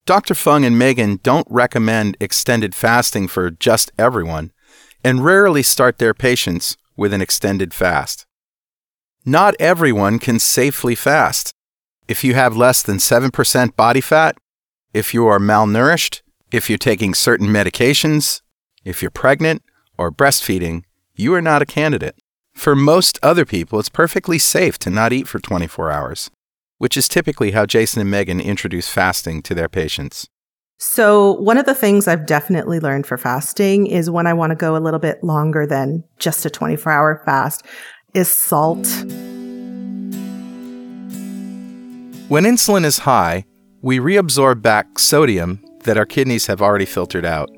Dr. 0.06 0.34
Fung 0.34 0.64
and 0.64 0.78
Megan 0.78 1.20
don't 1.22 1.46
recommend 1.50 2.16
extended 2.18 2.74
fasting 2.74 3.28
for 3.28 3.50
just 3.50 3.92
everyone 3.98 4.52
and 5.04 5.24
rarely 5.24 5.62
start 5.62 5.98
their 5.98 6.14
patients 6.14 6.76
with 6.96 7.12
an 7.12 7.20
extended 7.20 7.74
fast. 7.74 8.26
Not 9.24 9.54
everyone 9.60 10.18
can 10.18 10.38
safely 10.38 10.94
fast. 10.94 11.52
If 12.08 12.24
you 12.24 12.34
have 12.34 12.56
less 12.56 12.82
than 12.82 12.96
7% 12.96 13.76
body 13.76 14.00
fat, 14.00 14.38
if 14.94 15.12
you 15.12 15.26
are 15.26 15.38
malnourished, 15.38 16.22
if 16.50 16.70
you're 16.70 16.78
taking 16.78 17.12
certain 17.12 17.48
medications, 17.48 18.40
if 18.84 19.02
you're 19.02 19.10
pregnant 19.10 19.62
or 19.98 20.10
breastfeeding, 20.10 20.84
you 21.14 21.34
are 21.34 21.42
not 21.42 21.60
a 21.60 21.66
candidate. 21.66 22.16
For 22.54 22.74
most 22.74 23.18
other 23.22 23.44
people, 23.44 23.78
it's 23.78 23.90
perfectly 23.90 24.38
safe 24.38 24.78
to 24.78 24.90
not 24.90 25.12
eat 25.12 25.28
for 25.28 25.38
24 25.38 25.90
hours, 25.90 26.30
which 26.78 26.96
is 26.96 27.08
typically 27.08 27.50
how 27.50 27.66
Jason 27.66 28.00
and 28.00 28.10
Megan 28.10 28.40
introduce 28.40 28.88
fasting 28.88 29.42
to 29.42 29.54
their 29.54 29.68
patients. 29.68 30.28
So, 30.80 31.32
one 31.32 31.58
of 31.58 31.66
the 31.66 31.74
things 31.74 32.06
I've 32.06 32.24
definitely 32.24 32.78
learned 32.78 33.04
for 33.04 33.18
fasting 33.18 33.88
is 33.88 34.08
when 34.08 34.28
I 34.28 34.32
want 34.32 34.50
to 34.50 34.56
go 34.56 34.76
a 34.76 34.78
little 34.78 35.00
bit 35.00 35.22
longer 35.24 35.66
than 35.66 36.04
just 36.20 36.46
a 36.46 36.50
24 36.50 36.92
hour 36.92 37.22
fast, 37.24 37.64
is 38.14 38.32
salt. 38.32 38.86
When 42.28 42.44
insulin 42.44 42.84
is 42.84 42.98
high, 42.98 43.44
we 43.82 43.98
reabsorb 43.98 44.62
back 44.62 45.00
sodium 45.00 45.64
that 45.84 45.96
our 45.96 46.06
kidneys 46.06 46.46
have 46.46 46.62
already 46.62 46.84
filtered 46.84 47.24
out. 47.24 47.50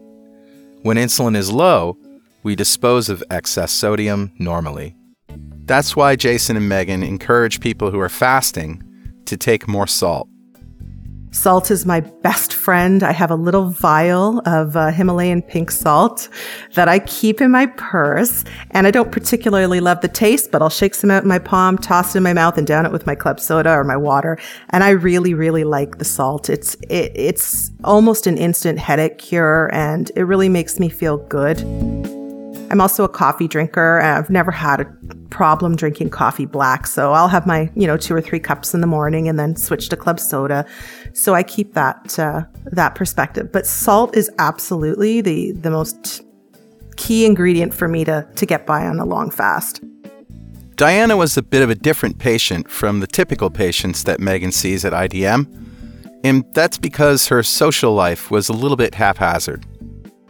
When 0.83 0.97
insulin 0.97 1.37
is 1.37 1.53
low, 1.53 1.99
we 2.43 2.57
dispose 2.57 3.11
of 3.11 3.23
excess 3.31 3.71
sodium 3.71 4.33
normally. 4.39 4.97
That's 5.67 5.95
why 5.95 6.17
Jason 6.17 6.57
and 6.57 6.69
Megan 6.69 7.03
encourage 7.03 7.61
people 7.61 7.91
who 7.91 8.01
are 8.01 8.09
fasting 8.09 8.83
to 9.31 9.37
take 9.37 9.67
more 9.67 9.87
salt. 9.87 10.29
Salt 11.33 11.71
is 11.71 11.87
my 11.87 12.01
best 12.01 12.53
friend. 12.53 13.05
I 13.05 13.13
have 13.13 13.31
a 13.31 13.37
little 13.37 13.71
vial 13.71 14.43
of 14.47 14.77
uh, 14.77 14.91
Himalayan 14.91 15.43
pink 15.43 15.71
salt 15.71 16.29
that 16.75 16.89
I 16.89 16.99
keep 16.99 17.41
in 17.41 17.53
my 17.53 17.67
purse. 17.67 18.45
And 18.73 18.85
I 18.85 18.91
don't 18.91 19.13
particularly 19.13 19.79
love 19.79 20.01
the 20.01 20.09
taste, 20.09 20.51
but 20.51 20.61
I'll 20.61 20.71
shake 20.71 20.95
some 20.95 21.09
out 21.09 21.23
in 21.23 21.29
my 21.29 21.39
palm, 21.39 21.79
toss 21.79 22.15
it 22.15 22.19
in 22.19 22.25
my 22.25 22.33
mouth 22.33 22.59
and 22.59 22.67
down 22.67 22.85
it 22.85 22.91
with 22.91 23.07
my 23.07 23.15
club 23.15 23.39
soda 23.39 23.71
or 23.71 23.85
my 23.85 23.97
water. 23.97 24.39
And 24.71 24.83
I 24.83 24.91
really, 24.91 25.33
really 25.33 25.63
like 25.63 25.99
the 25.99 26.05
salt. 26.05 26.51
It's, 26.51 26.75
it, 26.89 27.13
it's 27.15 27.71
almost 27.85 28.27
an 28.27 28.37
instant 28.37 28.81
headache 28.81 29.19
cure 29.19 29.73
and 29.73 30.11
it 30.17 30.25
really 30.25 30.49
makes 30.49 30.81
me 30.81 30.89
feel 30.89 31.19
good. 31.19 32.20
I'm 32.71 32.81
also 32.81 33.03
a 33.03 33.09
coffee 33.09 33.49
drinker. 33.49 34.01
I've 34.01 34.31
never 34.31 34.53
had 34.53 34.81
a 34.81 34.85
problem 35.31 35.75
drinking 35.75 36.11
coffee 36.11 36.47
black. 36.47 36.87
So 36.87 37.13
I'll 37.13 37.29
have 37.29 37.47
my, 37.47 37.71
you 37.75 37.87
know, 37.87 37.97
two 37.97 38.15
or 38.15 38.21
three 38.21 38.39
cups 38.39 38.75
in 38.75 38.81
the 38.81 38.87
morning 38.87 39.29
and 39.29 39.39
then 39.39 39.57
switch 39.57 39.89
to 39.89 39.97
club 39.97 40.21
soda. 40.21 40.65
So 41.13 41.35
I 41.35 41.43
keep 41.43 41.75
that, 41.75 42.19
uh, 42.19 42.43
that 42.67 42.95
perspective. 42.95 43.51
But 43.51 43.67
salt 43.67 44.17
is 44.17 44.31
absolutely 44.39 45.21
the, 45.21 45.53
the 45.53 45.71
most 45.71 46.23
key 46.97 47.27
ingredient 47.27 47.75
for 47.75 47.89
me 47.89 48.05
to, 48.05 48.27
to 48.37 48.47
get 48.47 48.67
by 48.67 48.87
on 48.87 49.01
a 49.01 49.05
long 49.05 49.31
fast. 49.31 49.83
Diana 50.77 51.17
was 51.17 51.37
a 51.37 51.43
bit 51.43 51.63
of 51.63 51.71
a 51.71 51.75
different 51.75 52.19
patient 52.19 52.71
from 52.71 53.01
the 53.01 53.07
typical 53.07 53.51
patients 53.51 54.05
that 54.05 54.21
Megan 54.21 54.53
sees 54.53 54.85
at 54.85 54.93
IDM. 54.93 55.47
And 56.23 56.45
that's 56.55 56.79
because 56.79 57.29
her 57.29 57.43
social 57.43 57.95
life 57.95 58.31
was 58.31 58.49
a 58.49 58.53
little 58.53 58.77
bit 58.77 58.95
haphazard. 58.95 59.67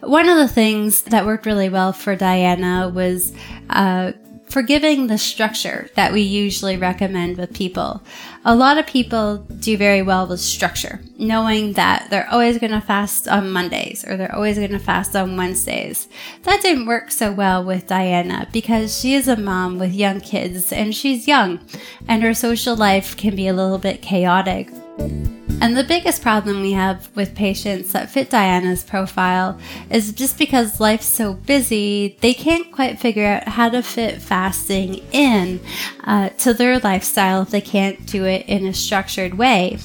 One 0.01 0.29
of 0.29 0.39
the 0.39 0.49
things 0.49 1.03
that 1.03 1.27
worked 1.27 1.47
really 1.47 1.69
well 1.69 1.93
for 1.93 2.17
Diana 2.17 2.89
was 2.89 3.35
uh, 3.69 4.13
forgiving 4.51 5.07
the 5.07 5.19
structure 5.19 5.89
that 5.95 6.13
we 6.13 6.23
usually 6.23 6.77
recommend 6.77 7.37
with 7.37 7.55
people. 7.55 8.03
A 8.45 8.55
lot 8.55 8.79
of 8.79 8.87
people 8.87 9.39
do 9.39 9.77
very 9.77 10.03
well 10.03 10.27
with 10.27 10.41
structure, 10.41 11.01
knowing 11.19 11.75
that 11.75 12.09
they're 12.11 12.29
always 12.31 12.59
going 12.59 12.73
to 12.73 12.81
fast 12.81 13.29
on 13.29 13.51
Mondays 13.51 14.05
or 14.07 14.17
they're 14.17 14.35
always 14.35 14.57
going 14.57 14.73
to 14.73 14.79
fast 14.79 15.15
on 15.15 15.37
Wednesdays. 15.37 16.09
That 16.43 16.63
didn't 16.63 16.87
work 16.87 17.11
so 17.11 17.31
well 17.31 17.63
with 17.63 17.87
Diana 17.87 18.49
because 18.53 18.99
she 18.99 19.15
is 19.15 19.29
a 19.29 19.37
mom 19.37 19.79
with 19.79 19.93
young 19.93 20.21
kids 20.21 20.73
and 20.73 20.95
she's 20.95 21.29
young, 21.29 21.61
and 22.09 22.23
her 22.23 22.35
social 22.35 22.75
life 22.75 23.17
can 23.17 23.37
be 23.37 23.47
a 23.47 23.55
little 23.55 23.79
bit 23.79 24.03
chaotic. 24.03 24.71
And 24.99 25.77
the 25.77 25.85
biggest 25.85 26.23
problem 26.23 26.63
we 26.63 26.73
have 26.73 27.15
with 27.15 27.35
patients 27.35 27.93
that 27.93 28.09
fit 28.09 28.31
Diana's 28.31 28.83
profile 28.83 29.59
is 29.91 30.11
just 30.13 30.39
because 30.39 30.81
life's 30.81 31.05
so 31.05 31.35
busy, 31.35 32.17
they 32.23 32.33
can't 32.33 32.73
quite 32.73 32.99
figure 32.99 33.27
out 33.27 33.47
how 33.47 33.69
to 33.69 33.83
fit 33.83 34.23
fasting 34.23 35.05
in 35.13 35.61
uh, 36.05 36.31
to 36.31 36.55
their 36.55 36.79
lifestyle 36.79 37.43
if 37.43 37.51
they 37.51 37.61
can't 37.61 38.07
do 38.07 38.25
it 38.25 38.47
in 38.47 38.67
a 38.67 38.73
structured 38.73 39.35
way. 39.35 39.77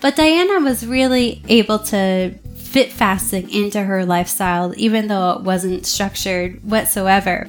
But 0.00 0.16
Diana 0.16 0.60
was 0.60 0.84
really 0.84 1.42
able 1.46 1.78
to 1.78 2.34
fit 2.56 2.90
fasting 2.90 3.50
into 3.50 3.84
her 3.84 4.04
lifestyle, 4.04 4.74
even 4.76 5.06
though 5.06 5.30
it 5.32 5.42
wasn't 5.42 5.86
structured 5.86 6.64
whatsoever. 6.64 7.48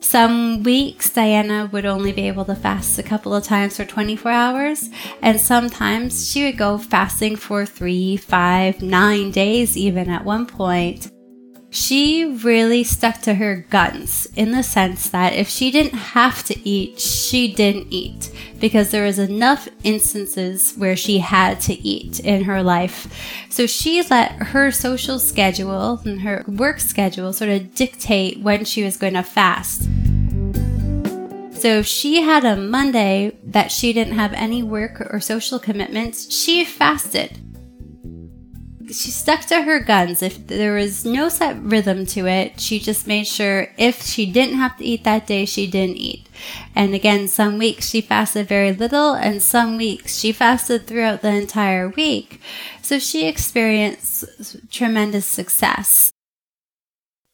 Some 0.00 0.62
weeks, 0.62 1.10
Diana 1.10 1.68
would 1.72 1.84
only 1.84 2.12
be 2.12 2.26
able 2.26 2.44
to 2.46 2.54
fast 2.54 2.98
a 2.98 3.02
couple 3.02 3.34
of 3.34 3.44
times 3.44 3.76
for 3.76 3.84
24 3.84 4.32
hours, 4.32 4.88
and 5.22 5.38
sometimes 5.38 6.30
she 6.30 6.44
would 6.44 6.56
go 6.56 6.78
fasting 6.78 7.36
for 7.36 7.66
three, 7.66 8.16
five, 8.16 8.82
nine 8.82 9.30
days, 9.30 9.76
even 9.76 10.08
at 10.08 10.24
one 10.24 10.46
point 10.46 11.10
she 11.70 12.24
really 12.24 12.82
stuck 12.82 13.20
to 13.22 13.34
her 13.34 13.64
guns 13.70 14.26
in 14.34 14.50
the 14.50 14.62
sense 14.62 15.08
that 15.10 15.34
if 15.34 15.48
she 15.48 15.70
didn't 15.70 15.98
have 15.98 16.42
to 16.44 16.68
eat, 16.68 16.98
she 16.98 17.52
didn't 17.52 17.86
eat 17.90 18.30
because 18.58 18.90
there 18.90 19.04
was 19.04 19.20
enough 19.20 19.68
instances 19.84 20.74
where 20.76 20.96
she 20.96 21.18
had 21.18 21.60
to 21.60 21.74
eat 21.74 22.18
in 22.20 22.44
her 22.44 22.62
life. 22.62 23.06
So 23.48 23.66
she 23.66 24.02
let 24.02 24.32
her 24.32 24.72
social 24.72 25.20
schedule 25.20 26.00
and 26.04 26.22
her 26.22 26.44
work 26.48 26.80
schedule 26.80 27.32
sort 27.32 27.50
of 27.50 27.74
dictate 27.74 28.40
when 28.40 28.64
she 28.64 28.82
was 28.82 28.96
going 28.96 29.14
to 29.14 29.22
fast. 29.22 29.82
So 31.60 31.68
if 31.78 31.86
she 31.86 32.22
had 32.22 32.44
a 32.44 32.56
Monday 32.56 33.36
that 33.44 33.70
she 33.70 33.92
didn't 33.92 34.14
have 34.14 34.32
any 34.32 34.62
work 34.62 35.00
or 35.12 35.20
social 35.20 35.58
commitments, 35.58 36.34
she 36.34 36.64
fasted 36.64 37.38
she 38.92 39.10
stuck 39.10 39.42
to 39.46 39.62
her 39.62 39.80
guns. 39.80 40.22
If 40.22 40.46
there 40.46 40.74
was 40.74 41.04
no 41.04 41.28
set 41.28 41.60
rhythm 41.62 42.06
to 42.06 42.26
it, 42.26 42.60
she 42.60 42.78
just 42.78 43.06
made 43.06 43.26
sure 43.26 43.68
if 43.78 44.02
she 44.02 44.30
didn't 44.30 44.58
have 44.58 44.76
to 44.78 44.84
eat 44.84 45.04
that 45.04 45.26
day, 45.26 45.44
she 45.44 45.66
didn't 45.66 45.96
eat. 45.96 46.28
And 46.74 46.94
again, 46.94 47.28
some 47.28 47.58
weeks 47.58 47.88
she 47.88 48.00
fasted 48.00 48.48
very 48.48 48.72
little, 48.72 49.14
and 49.14 49.42
some 49.42 49.76
weeks 49.76 50.18
she 50.18 50.32
fasted 50.32 50.86
throughout 50.86 51.22
the 51.22 51.30
entire 51.30 51.88
week. 51.88 52.40
So 52.82 52.98
she 52.98 53.26
experienced 53.26 54.24
tremendous 54.70 55.26
success. 55.26 56.10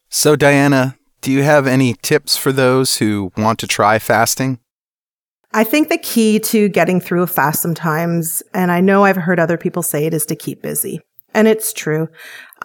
So, 0.09 0.35
Diana, 0.35 0.97
do 1.21 1.31
you 1.31 1.43
have 1.43 1.67
any 1.67 1.95
tips 2.01 2.37
for 2.37 2.51
those 2.51 2.97
who 2.97 3.31
want 3.35 3.59
to 3.59 3.67
try 3.67 3.99
fasting? 3.99 4.59
I 5.53 5.63
think 5.63 5.89
the 5.89 5.97
key 5.97 6.39
to 6.39 6.69
getting 6.69 6.99
through 6.99 7.23
a 7.23 7.27
fast 7.27 7.61
sometimes, 7.61 8.43
and 8.53 8.71
I 8.71 8.81
know 8.81 9.05
I've 9.05 9.15
heard 9.15 9.39
other 9.39 9.57
people 9.57 9.81
say 9.81 10.05
it, 10.05 10.13
is 10.13 10.25
to 10.27 10.35
keep 10.35 10.61
busy. 10.61 11.01
And 11.33 11.47
it's 11.47 11.73
true. 11.73 12.07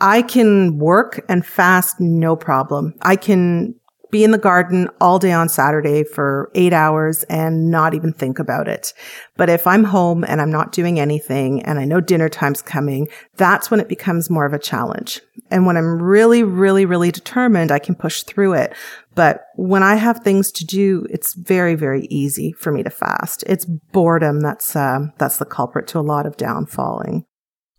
I 0.00 0.22
can 0.22 0.78
work 0.78 1.24
and 1.28 1.44
fast 1.44 2.00
no 2.00 2.36
problem. 2.36 2.94
I 3.02 3.16
can 3.16 3.74
be 4.12 4.22
in 4.22 4.30
the 4.30 4.38
garden 4.38 4.88
all 5.00 5.18
day 5.18 5.32
on 5.32 5.48
Saturday 5.48 6.04
for 6.04 6.50
eight 6.54 6.74
hours 6.74 7.24
and 7.24 7.70
not 7.70 7.94
even 7.94 8.12
think 8.12 8.38
about 8.38 8.68
it. 8.68 8.92
But 9.36 9.48
if 9.48 9.66
I'm 9.66 9.84
home 9.84 10.22
and 10.22 10.40
I'm 10.40 10.52
not 10.52 10.70
doing 10.70 11.00
anything 11.00 11.62
and 11.62 11.78
I 11.78 11.86
know 11.86 12.00
dinner 12.00 12.28
time's 12.28 12.60
coming, 12.60 13.08
that's 13.36 13.70
when 13.70 13.80
it 13.80 13.88
becomes 13.88 14.28
more 14.28 14.44
of 14.44 14.52
a 14.52 14.58
challenge. 14.58 15.22
And 15.50 15.66
when 15.66 15.78
I'm 15.78 16.00
really, 16.00 16.42
really, 16.42 16.84
really 16.84 17.10
determined, 17.10 17.72
I 17.72 17.78
can 17.78 17.94
push 17.94 18.22
through 18.22 18.52
it. 18.52 18.74
But 19.14 19.44
when 19.56 19.82
I 19.82 19.94
have 19.94 20.20
things 20.20 20.52
to 20.52 20.66
do, 20.66 21.06
it's 21.08 21.32
very, 21.32 21.74
very 21.74 22.06
easy 22.10 22.52
for 22.52 22.70
me 22.70 22.82
to 22.82 22.90
fast. 22.90 23.44
It's 23.46 23.64
boredom 23.64 24.40
that's, 24.40 24.76
uh, 24.76 25.06
that's 25.18 25.38
the 25.38 25.46
culprit 25.46 25.86
to 25.88 25.98
a 25.98 26.00
lot 26.00 26.26
of 26.26 26.36
downfalling. 26.36 27.24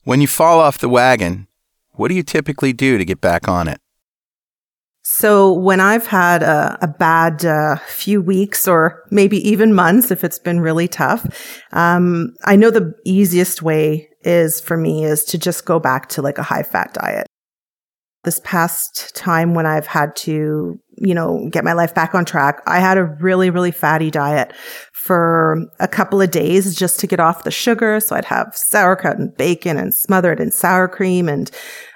When 0.03 0.19
you 0.19 0.27
fall 0.27 0.59
off 0.59 0.79
the 0.79 0.89
wagon, 0.89 1.47
what 1.91 2.09
do 2.09 2.15
you 2.15 2.23
typically 2.23 2.73
do 2.73 2.97
to 2.97 3.05
get 3.05 3.21
back 3.21 3.47
on 3.47 3.69
it? 3.69 3.79
So 5.05 5.51
when 5.51 5.79
I've 5.79 6.07
had 6.07 6.43
a, 6.43 6.77
a 6.81 6.87
bad 6.87 7.45
uh, 7.45 7.77
few 7.87 8.21
weeks 8.21 8.67
or 8.67 9.03
maybe 9.11 9.37
even 9.47 9.73
months, 9.73 10.11
if 10.11 10.23
it's 10.23 10.39
been 10.39 10.59
really 10.59 10.87
tough, 10.87 11.61
um, 11.71 12.33
I 12.45 12.55
know 12.55 12.69
the 12.69 12.93
easiest 13.05 13.61
way 13.61 14.09
is 14.21 14.59
for 14.59 14.77
me 14.77 15.05
is 15.05 15.23
to 15.25 15.37
just 15.37 15.65
go 15.65 15.79
back 15.79 16.09
to 16.09 16.21
like 16.21 16.37
a 16.37 16.43
high 16.43 16.63
fat 16.63 16.93
diet. 16.93 17.27
This 18.23 18.39
past 18.43 19.13
time 19.15 19.53
when 19.53 19.65
I've 19.65 19.85
had 19.85 20.15
to, 20.17 20.79
you 20.97 21.13
know, 21.13 21.49
get 21.51 21.65
my 21.65 21.73
life 21.73 21.93
back 21.93 22.15
on 22.15 22.23
track, 22.23 22.61
I 22.65 22.79
had 22.79 22.97
a 22.97 23.03
really, 23.03 23.49
really 23.49 23.71
fatty 23.71 24.09
diet 24.09 24.53
for 25.03 25.57
a 25.81 25.87
couple 25.89 26.21
of 26.21 26.31
days 26.31 26.73
just 26.73 26.97
to 27.01 27.07
get 27.07 27.19
off 27.19 27.43
the 27.43 27.51
sugar. 27.51 27.99
So 27.99 28.15
I'd 28.15 28.23
have 28.23 28.55
sauerkraut 28.55 29.17
and 29.17 29.35
bacon 29.35 29.77
and 29.77 29.93
smother 29.93 30.31
it 30.31 30.39
in 30.39 30.51
sour 30.51 30.87
cream 30.87 31.27
and 31.27 31.51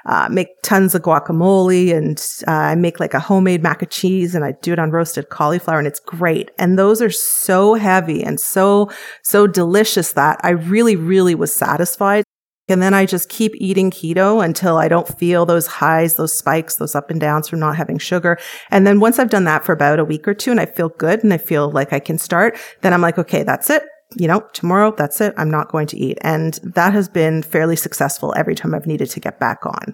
uh, 0.06 0.28
make 0.30 0.50
tons 0.64 0.94
of 0.94 1.04
guacamole. 1.04 1.96
And 1.96 2.22
uh, 2.46 2.52
I 2.52 2.76
make 2.76 3.00
like 3.00 3.14
a 3.14 3.20
homemade 3.22 3.64
mac 3.64 3.82
and 3.82 3.90
cheese 3.90 4.36
and 4.36 4.44
I 4.44 4.52
do 4.62 4.74
it 4.74 4.80
on 4.80 4.92
roasted 4.92 5.30
cauliflower 5.30 5.78
and 5.78 5.88
it's 5.88 6.02
great. 6.02 6.52
And 6.60 6.78
those 6.78 7.02
are 7.02 7.10
so 7.10 7.76
heavy 7.76 8.22
and 8.22 8.38
so, 8.38 8.92
so 9.24 9.48
delicious 9.48 10.12
that 10.14 10.42
I 10.44 10.50
really, 10.50 10.98
really 10.98 11.36
was 11.36 11.56
satisfied. 11.56 12.26
And 12.70 12.82
then 12.82 12.94
I 12.94 13.06
just 13.06 13.30
keep 13.30 13.54
eating 13.56 13.92
keto 13.92 14.44
until 14.44 14.78
I 14.78 14.90
don't 14.90 15.08
feel 15.08 15.46
those 15.46 15.68
highs, 15.68 16.16
those 16.16 16.38
spikes, 16.38 16.76
those 16.76 16.96
up 16.96 17.10
and 17.10 17.20
downs 17.20 17.48
from 17.48 17.60
not 17.60 17.78
having 17.78 17.98
sugar. 17.98 18.38
And 18.72 18.86
then 18.86 19.00
once 19.00 19.20
I've 19.20 19.30
done 19.30 19.46
that 19.46 19.64
for 19.64 19.72
about 19.72 20.00
a 20.00 20.06
week 20.06 20.28
or 20.28 20.34
two 20.34 20.52
and 20.52 20.60
I 20.60 20.66
feel 20.66 20.90
good 20.90 21.24
and 21.24 21.34
I 21.34 21.38
feel 21.38 21.72
like 21.72 21.94
I 21.94 22.00
can 22.00 22.18
start, 22.18 22.58
then 22.82 22.94
I'm 22.94 23.02
like, 23.02 23.18
okay, 23.18 23.44
that's 23.44 23.70
it. 23.70 23.84
You 24.18 24.28
know, 24.28 24.42
tomorrow, 24.52 24.94
that's 24.98 25.22
it. 25.22 25.34
I'm 25.38 25.50
not 25.50 25.70
going 25.72 25.88
to 25.88 25.98
eat. 25.98 26.18
And 26.22 26.56
that 26.64 26.94
has 26.94 27.08
been 27.08 27.42
fairly 27.42 27.78
successful 27.78 28.34
every 28.36 28.56
time 28.56 28.76
I've 28.76 28.88
needed 28.88 29.10
to 29.12 29.20
get 29.22 29.40
back 29.40 29.66
on. 29.66 29.94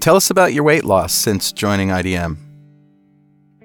Tell 0.00 0.16
us 0.16 0.30
about 0.30 0.54
your 0.54 0.64
weight 0.64 0.84
loss 0.84 1.12
since 1.12 1.52
joining 1.52 1.88
IDM. 1.88 2.38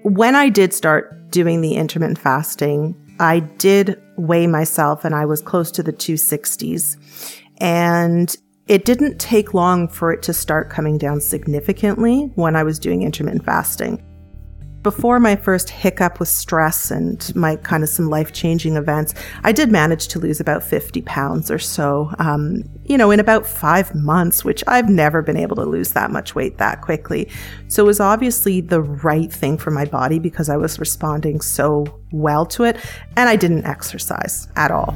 When 0.03 0.35
I 0.35 0.49
did 0.49 0.73
start 0.73 1.31
doing 1.31 1.61
the 1.61 1.75
intermittent 1.75 2.19
fasting, 2.19 2.95
I 3.19 3.39
did 3.39 4.01
weigh 4.17 4.47
myself 4.47 5.05
and 5.05 5.15
I 5.15 5.25
was 5.25 5.41
close 5.41 5.71
to 5.71 5.83
the 5.83 5.93
260s. 5.93 6.97
And 7.57 8.35
it 8.67 8.85
didn't 8.85 9.19
take 9.19 9.53
long 9.53 9.87
for 9.87 10.11
it 10.11 10.23
to 10.23 10.33
start 10.33 10.69
coming 10.69 10.97
down 10.97 11.21
significantly 11.21 12.31
when 12.35 12.55
I 12.55 12.63
was 12.63 12.79
doing 12.79 13.03
intermittent 13.03 13.45
fasting 13.45 14.03
before 14.85 15.19
my 15.19 15.35
first 15.35 15.71
hiccup 15.71 16.19
with 16.19 16.29
stress 16.29 16.91
and 16.91 17.35
my 17.35 17.55
kind 17.55 17.81
of 17.81 17.89
some 17.89 18.07
life 18.07 18.31
changing 18.33 18.75
events, 18.75 19.15
I 19.43 19.51
did 19.51 19.71
manage 19.71 20.07
to 20.09 20.19
lose 20.19 20.39
about 20.39 20.61
50 20.61 21.01
pounds 21.01 21.49
or 21.49 21.57
so, 21.57 22.11
um, 22.19 22.63
you 22.83 22.95
know, 22.95 23.09
in 23.09 23.19
about 23.19 23.47
five 23.47 23.95
months, 23.95 24.45
which 24.45 24.63
I've 24.67 24.87
never 24.87 25.23
been 25.23 25.37
able 25.37 25.55
to 25.55 25.65
lose 25.65 25.93
that 25.93 26.11
much 26.11 26.35
weight 26.35 26.59
that 26.59 26.81
quickly. 26.81 27.31
So 27.67 27.83
it 27.83 27.87
was 27.87 27.99
obviously 27.99 28.61
the 28.61 28.83
right 28.83 29.33
thing 29.33 29.57
for 29.57 29.71
my 29.71 29.85
body 29.85 30.19
because 30.19 30.49
I 30.49 30.57
was 30.57 30.77
responding 30.77 31.41
so 31.41 31.87
well 32.11 32.45
to 32.45 32.65
it. 32.65 32.77
And 33.17 33.27
I 33.27 33.37
didn't 33.37 33.65
exercise 33.65 34.47
at 34.55 34.69
all. 34.69 34.93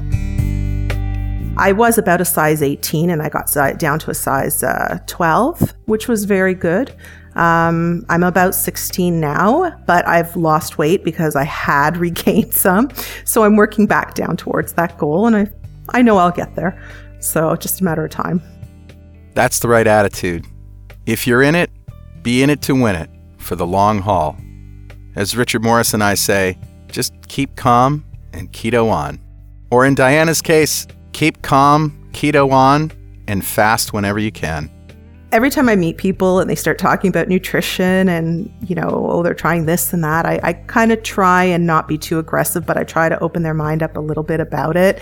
I 1.57 1.71
was 1.71 1.97
about 1.97 2.21
a 2.21 2.25
size 2.25 2.61
18 2.61 3.09
and 3.09 3.23
I 3.23 3.29
got 3.29 3.51
down 3.79 3.97
to 3.99 4.11
a 4.11 4.13
size 4.13 4.61
uh, 4.61 4.99
12, 5.07 5.73
which 5.85 6.07
was 6.07 6.25
very 6.25 6.53
good. 6.53 6.95
Um, 7.39 8.05
I'm 8.09 8.23
about 8.23 8.53
16 8.53 9.17
now, 9.17 9.71
but 9.87 10.05
I've 10.05 10.35
lost 10.35 10.77
weight 10.77 11.05
because 11.05 11.37
I 11.37 11.45
had 11.45 11.95
regained 12.05 12.53
some. 12.53 12.89
So 13.23 13.43
I'm 13.43 13.55
working 13.55 13.87
back 13.87 14.13
down 14.13 14.35
towards 14.35 14.73
that 14.73 14.97
goal 14.97 15.25
and 15.25 15.35
I, 15.35 15.47
I 15.97 16.01
know 16.01 16.17
I'll 16.17 16.31
get 16.31 16.53
there. 16.55 16.77
So 17.21 17.55
just 17.55 17.79
a 17.79 17.83
matter 17.85 18.03
of 18.03 18.11
time. 18.11 18.41
That's 19.35 19.59
the 19.59 19.69
right 19.69 19.87
attitude. 19.87 20.45
If 21.05 21.25
you're 21.25 21.41
in 21.41 21.55
it, 21.55 21.71
be 22.23 22.43
in 22.43 22.49
it 22.49 22.61
to 22.63 22.75
win 22.75 22.97
it 22.97 23.09
for 23.37 23.55
the 23.55 23.65
long 23.65 23.99
haul. 23.99 24.35
As 25.15 25.37
Richard 25.37 25.63
Morris 25.63 25.93
and 25.93 26.03
I 26.03 26.15
say, 26.15 26.57
just 26.89 27.13
keep 27.29 27.55
calm 27.55 28.05
and 28.33 28.51
keto 28.51 28.91
on. 28.91 29.17
Or 29.71 29.85
in 29.85 29.95
Diana's 29.95 30.41
case, 30.41 30.87
keep 31.13 31.41
calm, 31.41 32.09
keto 32.11 32.51
on, 32.51 32.91
and 33.29 33.45
fast 33.45 33.93
whenever 33.93 34.19
you 34.19 34.31
can. 34.31 34.69
Every 35.31 35.49
time 35.49 35.69
I 35.69 35.75
meet 35.75 35.97
people 35.97 36.39
and 36.39 36.49
they 36.49 36.55
start 36.55 36.77
talking 36.79 37.09
about 37.09 37.27
nutrition 37.27 38.09
and, 38.09 38.51
you 38.61 38.75
know, 38.75 38.89
oh, 38.89 39.23
they're 39.23 39.33
trying 39.33 39.65
this 39.65 39.93
and 39.93 40.03
that, 40.03 40.25
I, 40.25 40.39
I 40.41 40.53
kind 40.53 40.91
of 40.91 41.03
try 41.03 41.43
and 41.43 41.67
not 41.67 41.87
be 41.87 41.97
too 41.97 42.19
aggressive, 42.19 42.65
but 42.65 42.77
I 42.77 42.83
try 42.83 43.09
to 43.09 43.19
open 43.19 43.43
their 43.43 43.53
mind 43.53 43.83
up 43.83 43.95
a 43.95 43.99
little 43.99 44.23
bit 44.23 44.39
about 44.39 44.75
it. 44.75 45.01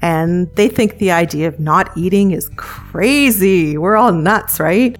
And 0.00 0.48
they 0.56 0.68
think 0.68 0.98
the 0.98 1.10
idea 1.10 1.48
of 1.48 1.60
not 1.60 1.96
eating 1.96 2.30
is 2.30 2.50
crazy. 2.56 3.76
We're 3.76 3.96
all 3.96 4.12
nuts, 4.12 4.58
right? 4.58 4.98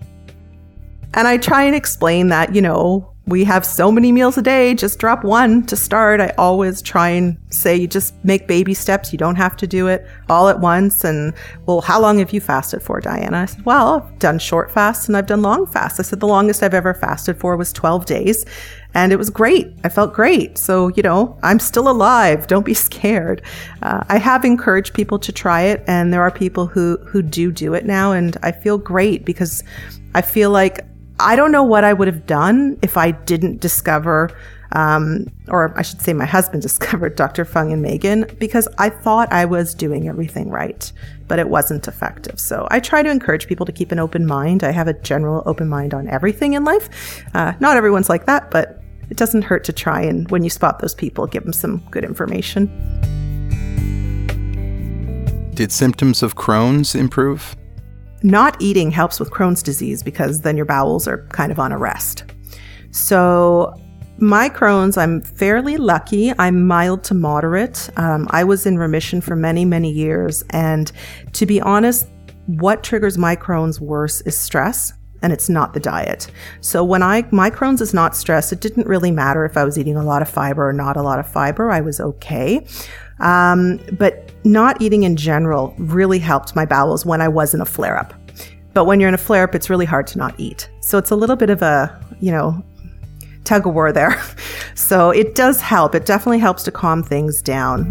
And 1.14 1.26
I 1.26 1.38
try 1.38 1.62
and 1.62 1.74
explain 1.74 2.28
that, 2.28 2.54
you 2.54 2.60
know, 2.60 3.10
we 3.28 3.44
have 3.44 3.64
so 3.64 3.92
many 3.92 4.10
meals 4.10 4.38
a 4.38 4.42
day, 4.42 4.74
just 4.74 4.98
drop 4.98 5.22
one 5.22 5.64
to 5.66 5.76
start. 5.76 6.18
I 6.20 6.32
always 6.38 6.80
try 6.80 7.10
and 7.10 7.36
say, 7.50 7.76
you 7.76 7.86
just 7.86 8.14
make 8.24 8.48
baby 8.48 8.72
steps. 8.72 9.12
You 9.12 9.18
don't 9.18 9.36
have 9.36 9.54
to 9.58 9.66
do 9.66 9.86
it 9.86 10.06
all 10.30 10.48
at 10.48 10.60
once. 10.60 11.04
And, 11.04 11.34
well, 11.66 11.82
how 11.82 12.00
long 12.00 12.18
have 12.20 12.32
you 12.32 12.40
fasted 12.40 12.82
for, 12.82 13.00
Diana? 13.00 13.40
I 13.40 13.44
said, 13.44 13.64
well, 13.66 14.02
I've 14.02 14.18
done 14.18 14.38
short 14.38 14.70
fasts 14.70 15.08
and 15.08 15.16
I've 15.16 15.26
done 15.26 15.42
long 15.42 15.66
fasts. 15.66 16.00
I 16.00 16.04
said, 16.04 16.20
the 16.20 16.26
longest 16.26 16.62
I've 16.62 16.72
ever 16.72 16.94
fasted 16.94 17.38
for 17.38 17.54
was 17.56 17.70
12 17.72 18.06
days. 18.06 18.46
And 18.94 19.12
it 19.12 19.16
was 19.16 19.28
great. 19.28 19.74
I 19.84 19.90
felt 19.90 20.14
great. 20.14 20.56
So, 20.56 20.88
you 20.88 21.02
know, 21.02 21.38
I'm 21.42 21.58
still 21.58 21.90
alive. 21.90 22.46
Don't 22.46 22.64
be 22.64 22.74
scared. 22.88 23.42
Uh, 23.82 24.04
I 24.08 24.16
have 24.16 24.46
encouraged 24.46 24.94
people 24.94 25.18
to 25.18 25.32
try 25.32 25.62
it. 25.62 25.84
And 25.86 26.14
there 26.14 26.22
are 26.22 26.30
people 26.30 26.66
who, 26.66 26.96
who 27.04 27.20
do 27.20 27.52
do 27.52 27.74
it 27.74 27.84
now. 27.84 28.12
And 28.12 28.38
I 28.42 28.52
feel 28.52 28.78
great 28.78 29.26
because 29.26 29.62
I 30.14 30.22
feel 30.22 30.50
like 30.50 30.80
I 31.20 31.34
don't 31.34 31.50
know 31.50 31.64
what 31.64 31.82
I 31.84 31.92
would 31.92 32.06
have 32.06 32.26
done 32.26 32.78
if 32.80 32.96
I 32.96 33.10
didn't 33.10 33.60
discover, 33.60 34.30
um, 34.72 35.26
or 35.48 35.76
I 35.76 35.82
should 35.82 36.00
say, 36.00 36.12
my 36.12 36.26
husband 36.26 36.62
discovered 36.68 37.16
Dr. 37.16 37.44
Fung 37.44 37.72
and 37.72 37.82
Megan 37.82 38.26
because 38.38 38.68
I 38.78 38.88
thought 38.90 39.32
I 39.32 39.44
was 39.44 39.74
doing 39.74 40.08
everything 40.08 40.48
right, 40.48 40.90
but 41.26 41.40
it 41.40 41.48
wasn't 41.48 41.88
effective. 41.88 42.38
So 42.38 42.68
I 42.70 42.78
try 42.78 43.02
to 43.02 43.10
encourage 43.10 43.48
people 43.48 43.66
to 43.66 43.72
keep 43.72 43.90
an 43.90 43.98
open 43.98 44.26
mind. 44.26 44.62
I 44.62 44.70
have 44.70 44.86
a 44.86 44.94
general 44.94 45.42
open 45.44 45.68
mind 45.68 45.92
on 45.92 46.06
everything 46.08 46.52
in 46.52 46.64
life. 46.64 47.24
Uh, 47.34 47.54
not 47.58 47.76
everyone's 47.76 48.08
like 48.08 48.26
that, 48.26 48.50
but 48.50 48.80
it 49.10 49.16
doesn't 49.16 49.42
hurt 49.42 49.64
to 49.64 49.72
try 49.72 50.02
and 50.02 50.30
when 50.30 50.44
you 50.44 50.50
spot 50.50 50.78
those 50.78 50.94
people, 50.94 51.26
give 51.26 51.42
them 51.42 51.52
some 51.52 51.78
good 51.90 52.04
information. 52.04 52.66
Did 55.54 55.72
symptoms 55.72 56.22
of 56.22 56.36
Crohn's 56.36 56.94
improve? 56.94 57.56
Not 58.22 58.60
eating 58.60 58.90
helps 58.90 59.20
with 59.20 59.30
Crohn's 59.30 59.62
disease 59.62 60.02
because 60.02 60.40
then 60.40 60.56
your 60.56 60.66
bowels 60.66 61.06
are 61.06 61.26
kind 61.28 61.52
of 61.52 61.58
on 61.58 61.72
a 61.72 61.78
rest. 61.78 62.24
So, 62.90 63.74
my 64.20 64.48
Crohn's, 64.48 64.96
I'm 64.96 65.20
fairly 65.20 65.76
lucky. 65.76 66.32
I'm 66.38 66.66
mild 66.66 67.04
to 67.04 67.14
moderate. 67.14 67.88
Um, 67.96 68.26
I 68.30 68.42
was 68.42 68.66
in 68.66 68.76
remission 68.76 69.20
for 69.20 69.36
many, 69.36 69.64
many 69.64 69.92
years. 69.92 70.42
And 70.50 70.90
to 71.34 71.46
be 71.46 71.60
honest, 71.60 72.08
what 72.46 72.82
triggers 72.82 73.16
my 73.16 73.36
Crohn's 73.36 73.80
worse 73.80 74.20
is 74.22 74.36
stress 74.36 74.92
and 75.22 75.32
it's 75.32 75.48
not 75.48 75.74
the 75.74 75.80
diet. 75.80 76.30
So 76.60 76.84
when 76.84 77.02
I 77.02 77.26
my 77.30 77.50
Crohn's 77.50 77.80
is 77.80 77.92
not 77.92 78.16
stress, 78.16 78.52
it 78.52 78.60
didn't 78.60 78.86
really 78.86 79.10
matter 79.10 79.44
if 79.44 79.56
I 79.56 79.64
was 79.64 79.78
eating 79.78 79.96
a 79.96 80.04
lot 80.04 80.22
of 80.22 80.28
fiber 80.28 80.68
or 80.68 80.72
not 80.72 80.96
a 80.96 81.02
lot 81.02 81.18
of 81.18 81.28
fiber. 81.28 81.70
I 81.70 81.80
was 81.80 82.00
okay. 82.00 82.66
Um, 83.20 83.80
but 83.92 84.27
not 84.44 84.80
eating 84.80 85.02
in 85.02 85.16
general 85.16 85.74
really 85.78 86.18
helped 86.18 86.54
my 86.56 86.64
bowels 86.64 87.04
when 87.04 87.20
I 87.20 87.28
was 87.28 87.54
in 87.54 87.60
a 87.60 87.66
flare 87.66 87.98
up. 87.98 88.14
But 88.74 88.84
when 88.84 89.00
you're 89.00 89.08
in 89.08 89.14
a 89.14 89.18
flare 89.18 89.44
up, 89.44 89.54
it's 89.54 89.70
really 89.70 89.86
hard 89.86 90.06
to 90.08 90.18
not 90.18 90.38
eat. 90.38 90.70
So 90.80 90.98
it's 90.98 91.10
a 91.10 91.16
little 91.16 91.36
bit 91.36 91.50
of 91.50 91.62
a, 91.62 92.00
you 92.20 92.30
know, 92.30 92.62
tug 93.44 93.66
of 93.66 93.74
war 93.74 93.92
there. 93.92 94.22
so 94.74 95.10
it 95.10 95.34
does 95.34 95.60
help. 95.60 95.94
It 95.94 96.06
definitely 96.06 96.38
helps 96.38 96.62
to 96.64 96.70
calm 96.70 97.02
things 97.02 97.42
down. 97.42 97.90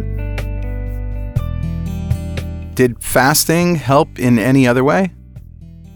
Did 2.76 3.02
fasting 3.04 3.76
help 3.76 4.20
in 4.20 4.38
any 4.38 4.68
other 4.68 4.84
way? 4.84 5.12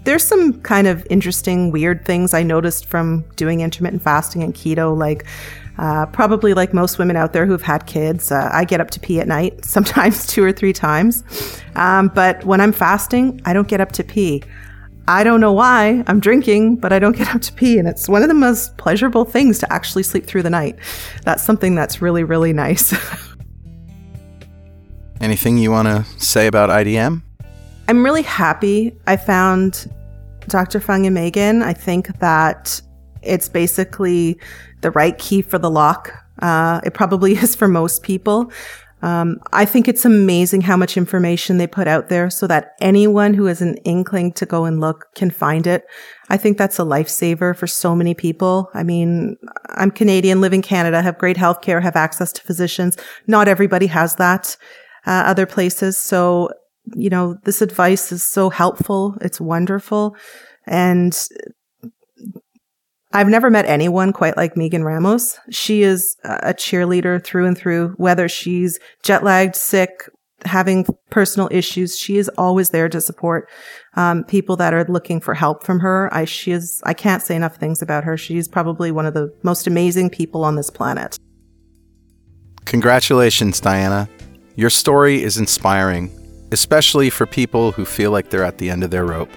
There's 0.03 0.23
some 0.23 0.61
kind 0.61 0.87
of 0.87 1.05
interesting, 1.11 1.69
weird 1.69 2.05
things 2.05 2.33
I 2.33 2.41
noticed 2.41 2.87
from 2.87 3.23
doing 3.35 3.61
intermittent 3.61 4.01
fasting 4.01 4.41
and 4.41 4.53
keto, 4.55 4.97
like 4.97 5.27
uh, 5.81 6.05
probably 6.05 6.53
like 6.53 6.75
most 6.75 6.99
women 6.99 7.15
out 7.15 7.33
there 7.33 7.47
who've 7.47 7.63
had 7.63 7.87
kids, 7.87 8.31
uh, 8.31 8.49
I 8.53 8.65
get 8.65 8.79
up 8.79 8.91
to 8.91 8.99
pee 8.99 9.19
at 9.19 9.27
night, 9.27 9.65
sometimes 9.75 10.27
two 10.27 10.43
or 10.43 10.51
three 10.51 10.73
times. 10.73 11.23
Um, 11.75 12.09
but 12.09 12.45
when 12.45 12.61
I'm 12.61 12.71
fasting, 12.71 13.41
I 13.45 13.53
don't 13.53 13.67
get 13.67 13.81
up 13.81 13.91
to 13.93 14.03
pee. 14.03 14.43
I 15.07 15.23
don't 15.23 15.41
know 15.41 15.51
why. 15.51 16.03
I'm 16.05 16.19
drinking, 16.19 16.75
but 16.75 16.93
I 16.93 16.99
don't 16.99 17.17
get 17.17 17.29
up 17.35 17.41
to 17.41 17.53
pee. 17.53 17.79
And 17.79 17.87
it's 17.87 18.07
one 18.07 18.21
of 18.21 18.27
the 18.27 18.35
most 18.35 18.77
pleasurable 18.77 19.25
things 19.25 19.57
to 19.59 19.73
actually 19.73 20.03
sleep 20.03 20.27
through 20.27 20.43
the 20.43 20.51
night. 20.51 20.77
That's 21.23 21.43
something 21.43 21.73
that's 21.73 21.99
really, 21.99 22.23
really 22.23 22.53
nice. 22.53 22.93
Anything 25.19 25.57
you 25.57 25.71
want 25.71 25.87
to 25.87 26.05
say 26.23 26.45
about 26.45 26.69
IDM? 26.69 27.23
I'm 27.87 28.05
really 28.05 28.23
happy 28.23 28.95
I 29.07 29.17
found 29.17 29.91
Dr. 30.47 30.79
Fung 30.79 31.07
and 31.07 31.15
Megan. 31.15 31.63
I 31.63 31.73
think 31.73 32.19
that 32.19 32.79
it's 33.23 33.49
basically 33.49 34.39
the 34.81 34.91
right 34.91 35.17
key 35.17 35.41
for 35.41 35.57
the 35.57 35.69
lock. 35.69 36.13
Uh, 36.41 36.81
it 36.83 36.93
probably 36.93 37.33
is 37.37 37.55
for 37.55 37.67
most 37.67 38.03
people. 38.03 38.51
Um, 39.03 39.39
I 39.51 39.65
think 39.65 39.87
it's 39.87 40.05
amazing 40.05 40.61
how 40.61 40.77
much 40.77 40.95
information 40.95 41.57
they 41.57 41.65
put 41.65 41.87
out 41.87 42.09
there 42.09 42.29
so 42.29 42.45
that 42.47 42.75
anyone 42.81 43.33
who 43.33 43.45
has 43.45 43.61
an 43.61 43.77
inkling 43.77 44.31
to 44.33 44.45
go 44.45 44.65
and 44.65 44.79
look 44.79 45.07
can 45.15 45.31
find 45.31 45.65
it. 45.65 45.85
I 46.29 46.37
think 46.37 46.57
that's 46.57 46.77
a 46.77 46.83
lifesaver 46.83 47.55
for 47.55 47.65
so 47.65 47.95
many 47.95 48.13
people. 48.13 48.69
I 48.75 48.83
mean, 48.83 49.37
I'm 49.69 49.89
Canadian, 49.89 50.39
live 50.39 50.53
in 50.53 50.61
Canada, 50.61 51.01
have 51.01 51.17
great 51.17 51.37
healthcare, 51.37 51.81
have 51.81 51.95
access 51.95 52.31
to 52.33 52.43
physicians. 52.43 52.95
Not 53.25 53.47
everybody 53.47 53.87
has 53.87 54.15
that, 54.15 54.55
uh, 55.07 55.23
other 55.25 55.47
places. 55.47 55.97
So, 55.97 56.51
you 56.93 57.09
know, 57.09 57.37
this 57.43 57.61
advice 57.61 58.11
is 58.11 58.23
so 58.23 58.51
helpful. 58.51 59.17
It's 59.21 59.41
wonderful. 59.41 60.15
And 60.67 61.17
I've 63.13 63.27
never 63.27 63.49
met 63.49 63.65
anyone 63.65 64.13
quite 64.13 64.37
like 64.37 64.55
Megan 64.55 64.83
Ramos. 64.83 65.37
She 65.49 65.83
is 65.83 66.15
a 66.23 66.53
cheerleader 66.53 67.23
through 67.23 67.45
and 67.45 67.57
through, 67.57 67.89
whether 67.97 68.29
she's 68.29 68.79
jet 69.03 69.23
lagged, 69.23 69.55
sick, 69.55 70.09
having 70.45 70.85
personal 71.09 71.49
issues. 71.51 71.97
She 71.97 72.17
is 72.17 72.29
always 72.37 72.69
there 72.69 72.89
to 72.89 73.01
support 73.01 73.49
um, 73.95 74.23
people 74.23 74.55
that 74.57 74.73
are 74.73 74.85
looking 74.85 75.19
for 75.19 75.33
help 75.33 75.63
from 75.63 75.79
her. 75.79 76.13
I 76.13 76.25
she 76.25 76.51
is 76.51 76.81
I 76.85 76.93
can't 76.93 77.21
say 77.21 77.35
enough 77.35 77.57
things 77.57 77.81
about 77.81 78.03
her. 78.05 78.17
She's 78.17 78.47
probably 78.47 78.91
one 78.91 79.05
of 79.05 79.13
the 79.13 79.33
most 79.43 79.67
amazing 79.67 80.09
people 80.09 80.43
on 80.43 80.55
this 80.55 80.69
planet. 80.69 81.17
Congratulations, 82.65 83.59
Diana. 83.59 84.07
Your 84.55 84.69
story 84.69 85.21
is 85.21 85.37
inspiring, 85.37 86.11
especially 86.51 87.09
for 87.09 87.25
people 87.25 87.71
who 87.73 87.85
feel 87.85 88.11
like 88.11 88.29
they're 88.29 88.43
at 88.43 88.57
the 88.57 88.69
end 88.69 88.83
of 88.83 88.91
their 88.91 89.05
rope. 89.05 89.31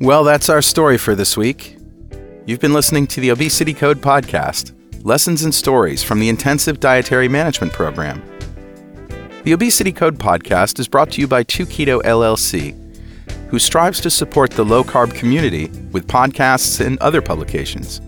Well, 0.00 0.22
that's 0.22 0.48
our 0.48 0.62
story 0.62 0.96
for 0.98 1.16
this 1.16 1.36
week. 1.36 1.77
You've 2.48 2.60
been 2.60 2.72
listening 2.72 3.06
to 3.08 3.20
the 3.20 3.30
Obesity 3.30 3.74
Code 3.74 4.00
podcast 4.00 4.72
lessons 5.04 5.42
and 5.42 5.54
stories 5.54 6.02
from 6.02 6.18
the 6.18 6.30
Intensive 6.30 6.80
Dietary 6.80 7.28
Management 7.28 7.74
Program. 7.74 8.22
The 9.44 9.52
Obesity 9.52 9.92
Code 9.92 10.18
podcast 10.18 10.78
is 10.78 10.88
brought 10.88 11.10
to 11.10 11.20
you 11.20 11.28
by 11.28 11.44
2Keto 11.44 12.00
LLC, 12.04 12.74
who 13.50 13.58
strives 13.58 14.00
to 14.00 14.08
support 14.08 14.50
the 14.50 14.64
low 14.64 14.82
carb 14.82 15.14
community 15.14 15.66
with 15.92 16.06
podcasts 16.06 16.82
and 16.82 16.98
other 17.00 17.20
publications. 17.20 18.00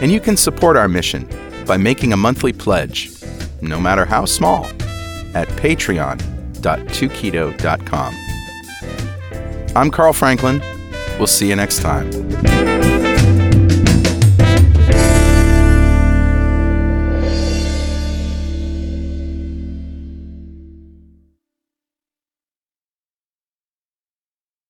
And 0.00 0.10
you 0.10 0.18
can 0.18 0.38
support 0.38 0.78
our 0.78 0.88
mission 0.88 1.28
by 1.66 1.76
making 1.76 2.14
a 2.14 2.16
monthly 2.16 2.54
pledge, 2.54 3.10
no 3.60 3.78
matter 3.78 4.06
how 4.06 4.24
small, 4.24 4.64
at 5.34 5.46
patreon.2keto.com. 5.60 8.14
I'm 9.76 9.90
Carl 9.90 10.14
Franklin. 10.14 10.62
We'll 11.18 11.26
see 11.26 11.50
you 11.50 11.56
next 11.56 11.82
time. 11.82 13.01